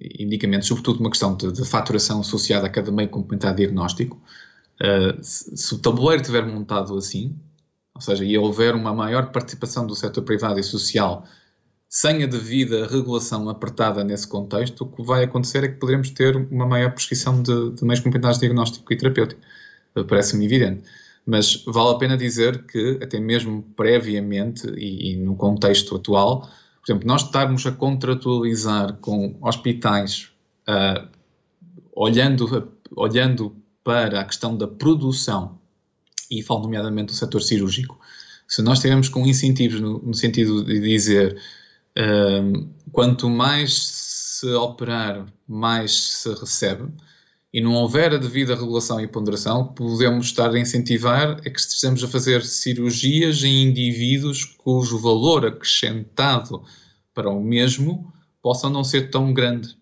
e 0.00 0.24
medicamentos, 0.24 0.66
sobretudo 0.66 1.00
uma 1.00 1.10
questão 1.10 1.36
de, 1.36 1.52
de 1.52 1.64
faturação 1.64 2.20
associada 2.20 2.66
a 2.66 2.70
cada 2.70 2.90
meio 2.90 3.10
complementar 3.10 3.54
diagnóstico, 3.54 4.16
uh, 4.80 5.22
se, 5.22 5.56
se, 5.56 5.74
o 5.74 5.78
tabuleiro 5.78 6.22
estiver 6.22 6.46
montado 6.46 6.96
assim, 6.96 7.36
ou 8.00 8.04
seja, 8.04 8.24
e 8.24 8.38
houver 8.38 8.74
uma 8.74 8.94
maior 8.94 9.30
participação 9.30 9.86
do 9.86 9.94
setor 9.94 10.22
privado 10.22 10.58
e 10.58 10.62
social 10.62 11.26
sem 11.86 12.22
a 12.22 12.26
devida 12.26 12.86
regulação 12.86 13.48
apertada 13.48 14.04
nesse 14.04 14.26
contexto, 14.26 14.84
o 14.84 14.86
que 14.86 15.02
vai 15.02 15.24
acontecer 15.24 15.64
é 15.64 15.68
que 15.68 15.74
poderemos 15.74 16.10
ter 16.10 16.36
uma 16.36 16.64
maior 16.64 16.92
prescrição 16.92 17.42
de, 17.42 17.72
de 17.72 17.84
meios 17.84 17.98
complementares 17.98 18.38
de 18.38 18.46
diagnóstico 18.46 18.92
e 18.92 18.96
terapêutico. 18.96 19.40
Parece-me 20.08 20.44
evidente. 20.44 20.84
Mas 21.26 21.64
vale 21.66 21.90
a 21.90 21.98
pena 21.98 22.16
dizer 22.16 22.64
que, 22.66 23.00
até 23.02 23.18
mesmo 23.18 23.62
previamente 23.76 24.68
e, 24.76 25.12
e 25.12 25.16
no 25.16 25.34
contexto 25.34 25.96
atual, 25.96 26.42
por 26.42 26.92
exemplo, 26.92 27.08
nós 27.08 27.24
estarmos 27.24 27.66
a 27.66 27.72
contratualizar 27.72 28.94
com 29.00 29.36
hospitais 29.42 30.30
uh, 30.68 31.08
olhando, 31.92 32.72
olhando 32.96 33.56
para 33.82 34.20
a 34.20 34.24
questão 34.24 34.56
da 34.56 34.68
produção, 34.68 35.59
e 36.30 36.42
falo 36.42 36.62
nomeadamente 36.62 37.12
do 37.12 37.16
setor 37.16 37.42
cirúrgico, 37.42 37.98
se 38.46 38.62
nós 38.62 38.78
estivermos 38.78 39.08
com 39.08 39.26
incentivos 39.26 39.80
no, 39.80 39.98
no 40.00 40.14
sentido 40.14 40.64
de 40.64 40.80
dizer 40.80 41.40
uh, 41.98 42.68
quanto 42.92 43.28
mais 43.28 43.72
se 44.40 44.46
operar, 44.54 45.26
mais 45.46 45.92
se 45.92 46.34
recebe, 46.34 46.88
e 47.52 47.60
não 47.60 47.74
houver 47.74 48.14
a 48.14 48.16
devida 48.16 48.54
regulação 48.54 49.00
e 49.00 49.08
ponderação, 49.08 49.66
podemos 49.66 50.26
estar 50.26 50.50
a 50.50 50.58
incentivar 50.58 51.40
é 51.44 51.50
que 51.50 51.58
estejamos 51.58 52.02
a 52.04 52.08
fazer 52.08 52.44
cirurgias 52.44 53.42
em 53.42 53.64
indivíduos 53.64 54.44
cujo 54.44 54.98
valor 54.98 55.44
acrescentado 55.44 56.62
para 57.12 57.28
o 57.28 57.42
mesmo 57.42 58.12
possa 58.40 58.70
não 58.70 58.84
ser 58.84 59.10
tão 59.10 59.32
grande. 59.34 59.76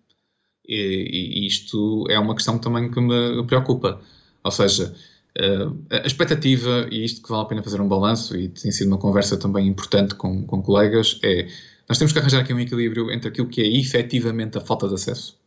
E, 0.67 1.41
e 1.41 1.47
isto 1.47 2.05
é 2.09 2.19
uma 2.19 2.35
questão 2.35 2.57
também 2.57 2.89
que 2.89 2.99
me 2.99 3.45
preocupa. 3.45 4.01
Ou 4.43 4.51
seja, 4.51 4.95
eh, 5.35 5.67
a 5.91 6.07
expectativa, 6.07 6.87
e 6.91 7.03
isto 7.03 7.21
que 7.21 7.29
vale 7.29 7.43
a 7.43 7.45
pena 7.45 7.63
fazer 7.63 7.81
um 7.81 7.87
balanço, 7.87 8.37
e 8.37 8.49
tem 8.49 8.71
sido 8.71 8.87
uma 8.87 8.97
conversa 8.97 9.37
também 9.37 9.67
importante 9.67 10.15
com, 10.15 10.45
com 10.45 10.61
colegas, 10.61 11.19
é 11.23 11.47
nós 11.87 11.97
temos 11.97 12.13
que 12.13 12.19
arranjar 12.19 12.41
aqui 12.41 12.53
um 12.53 12.59
equilíbrio 12.59 13.11
entre 13.11 13.29
aquilo 13.29 13.47
que 13.47 13.61
é 13.61 13.67
efetivamente 13.67 14.57
a 14.57 14.61
falta 14.61 14.87
de 14.87 14.93
acesso 14.93 15.39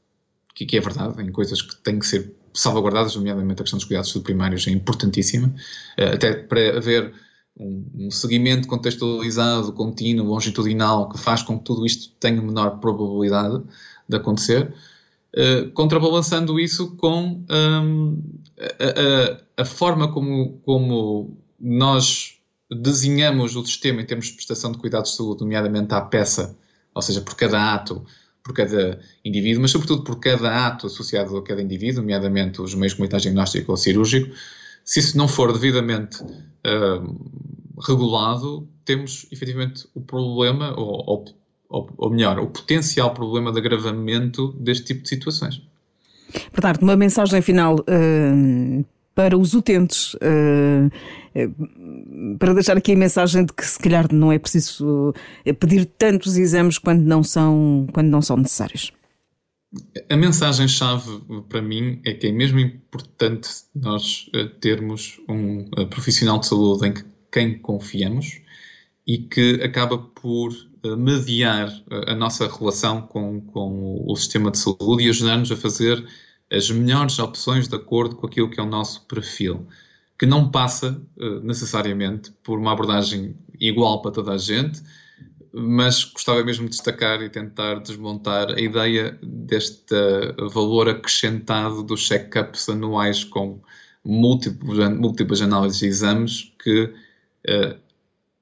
que, 0.55 0.67
que, 0.67 0.77
é 0.77 0.81
verdade, 0.81 1.23
em 1.23 1.31
coisas 1.31 1.63
que 1.63 1.77
têm 1.77 1.99
que 1.99 2.07
ser 2.07 2.35
salvaguardadas, 2.53 3.17
nomeadamente 3.17 3.61
a 3.61 3.65
questão 3.65 3.79
dos 3.79 3.87
cuidados 3.87 4.13
primários 4.19 4.67
é 4.67 4.71
importantíssima, 4.71 5.55
eh, 5.97 6.15
até 6.15 6.35
para 6.35 6.77
haver 6.77 7.13
um, 7.59 7.85
um 7.95 8.11
seguimento 8.11 8.69
contextualizado, 8.69 9.73
contínuo, 9.73 10.27
longitudinal, 10.27 11.09
que 11.09 11.19
faz 11.19 11.43
com 11.43 11.59
que 11.59 11.65
tudo 11.65 11.87
isto 11.87 12.13
tenha 12.21 12.43
menor 12.43 12.79
probabilidade 12.79 13.63
de 14.09 14.17
acontecer, 14.17 14.73
uh, 15.37 15.71
contrabalançando 15.73 16.59
isso 16.59 16.97
com 16.97 17.45
um, 17.51 18.23
a, 18.59 19.61
a, 19.61 19.63
a, 19.63 19.65
forma 19.65 20.13
como, 20.13 20.61
como 20.65 21.37
nós 21.59 22.39
desenhamos 22.71 23.57
o 23.57 23.65
sistema 23.65 24.03
em 24.03 24.07
termos 24.07 24.27
de 24.27 24.35
prestação 24.35 24.73
de 24.73 24.79
cuidados 24.79 25.11
de 25.11 25.17
saúde, 25.17 25.43
nomeadamente 25.43 25.95
à 25.95 26.01
peça, 26.01 26.57
ou 26.95 27.03
seja, 27.03 27.21
por 27.21 27.35
cada 27.35 27.75
ato, 27.75 28.05
por 28.43 28.55
cada 28.55 29.01
indivíduo, 29.25 29.63
mas 29.63 29.71
sobretudo 29.71 30.03
por 30.03 30.19
cada 30.19 30.67
ato 30.67 30.87
associado 30.87 31.37
a 31.37 31.43
cada 31.43 31.63
indivíduo, 31.63 32.03
nomeadamente 32.03 32.61
os 32.61 32.75
meios 32.75 32.95
comunitários 32.95 33.23
diagnóstico 33.23 33.71
ou 33.71 33.77
cirúrgico. 33.77 34.35
Se 34.85 34.99
isso 35.01 35.17
não 35.17 35.29
for 35.29 35.53
devidamente 35.53 36.23
uh, 36.23 37.81
regulado, 37.87 38.69
temos 38.85 39.27
efetivamente 39.31 39.87
o 39.95 40.01
problema, 40.01 40.75
ou, 40.77 41.05
ou, 41.07 41.25
ou, 41.73 42.11
melhor, 42.11 42.39
o 42.39 42.47
potencial 42.47 43.15
problema 43.15 43.51
de 43.51 43.59
agravamento 43.59 44.53
deste 44.59 44.85
tipo 44.85 45.03
de 45.03 45.09
situações. 45.09 45.63
Portanto, 46.51 46.83
uma 46.83 46.97
mensagem 46.97 47.41
final 47.41 47.77
uh, 47.81 48.85
para 49.15 49.37
os 49.37 49.55
utentes, 49.55 50.15
uh, 50.15 50.91
para 52.39 52.53
deixar 52.55 52.77
aqui 52.77 52.93
a 52.93 52.97
mensagem 52.97 53.45
de 53.45 53.53
que 53.53 53.65
se 53.65 53.79
calhar 53.79 54.13
não 54.13 54.31
é 54.31 54.39
preciso 54.39 55.15
pedir 55.59 55.87
tantos 55.87 56.37
exames 56.37 56.77
quando 56.77 57.03
não 57.03 57.23
são, 57.23 57.87
quando 57.93 58.09
não 58.09 58.21
são 58.21 58.37
necessários. 58.37 58.93
A 60.11 60.17
mensagem-chave 60.17 61.23
para 61.49 61.63
mim 61.63 61.99
é 62.05 62.13
que 62.13 62.27
é 62.27 62.33
mesmo 62.33 62.59
importante 62.59 63.49
nós 63.75 64.31
termos 64.61 65.19
um 65.27 65.65
profissional 65.89 66.39
de 66.39 66.49
saúde 66.49 66.89
em 66.89 66.95
quem 67.33 67.59
confiamos 67.59 68.43
e 69.07 69.19
que 69.19 69.63
acaba 69.63 69.97
por 69.97 70.53
mediar 70.85 71.73
a 72.07 72.15
nossa 72.15 72.49
relação 72.49 73.03
com, 73.03 73.41
com 73.41 74.05
o 74.07 74.17
sistema 74.17 74.51
de 74.51 74.59
saúde 74.59 75.05
e 75.05 75.11
ajudar-nos 75.11 75.53
a 75.53 75.57
fazer 75.57 76.05
as 76.51 76.71
melhores 76.71 77.19
opções 77.19 77.69
de 77.69 77.77
acordo 77.77 78.17
com 78.17 78.27
aquilo 78.27 78.51
que 78.51 78.61
é 78.61 78.63
o 78.63 78.67
nosso 78.67 79.07
perfil, 79.07 79.67
que 80.19 80.27
não 80.27 80.51
passa 80.51 81.01
uh, 81.17 81.41
necessariamente 81.41 82.33
por 82.43 82.59
uma 82.59 82.73
abordagem 82.73 83.37
igual 83.59 84.03
para 84.03 84.11
toda 84.11 84.33
a 84.33 84.39
gente, 84.39 84.83
mas 85.53 86.05
gostava 86.05 86.43
mesmo 86.43 86.65
de 86.65 86.71
destacar 86.71 87.23
e 87.23 87.31
tentar 87.31 87.77
desmontar 87.81 88.51
a 88.51 88.61
ideia 88.61 89.19
deste 89.23 89.95
valor 90.53 90.89
acrescentado 90.89 91.83
dos 91.83 92.07
check-ups 92.07 92.69
anuais 92.69 93.23
com 93.23 93.61
múltiplos, 94.05 94.79
múltiplas 94.91 95.43
análises 95.43 95.79
de 95.79 95.87
exames 95.87 96.53
que, 96.63 96.91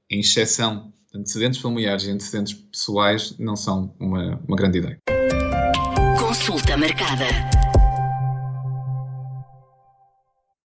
em 0.08 0.20
exceção 0.20 0.92
antecedentes 1.14 1.60
familiares 1.60 2.04
e 2.04 2.10
antecedentes 2.10 2.54
pessoais, 2.54 3.34
não 3.38 3.56
são 3.56 3.94
uma, 3.98 4.40
uma 4.46 4.56
grande 4.56 4.78
ideia. 4.78 4.98
Consulta 6.18 6.76
marcada. 6.76 7.59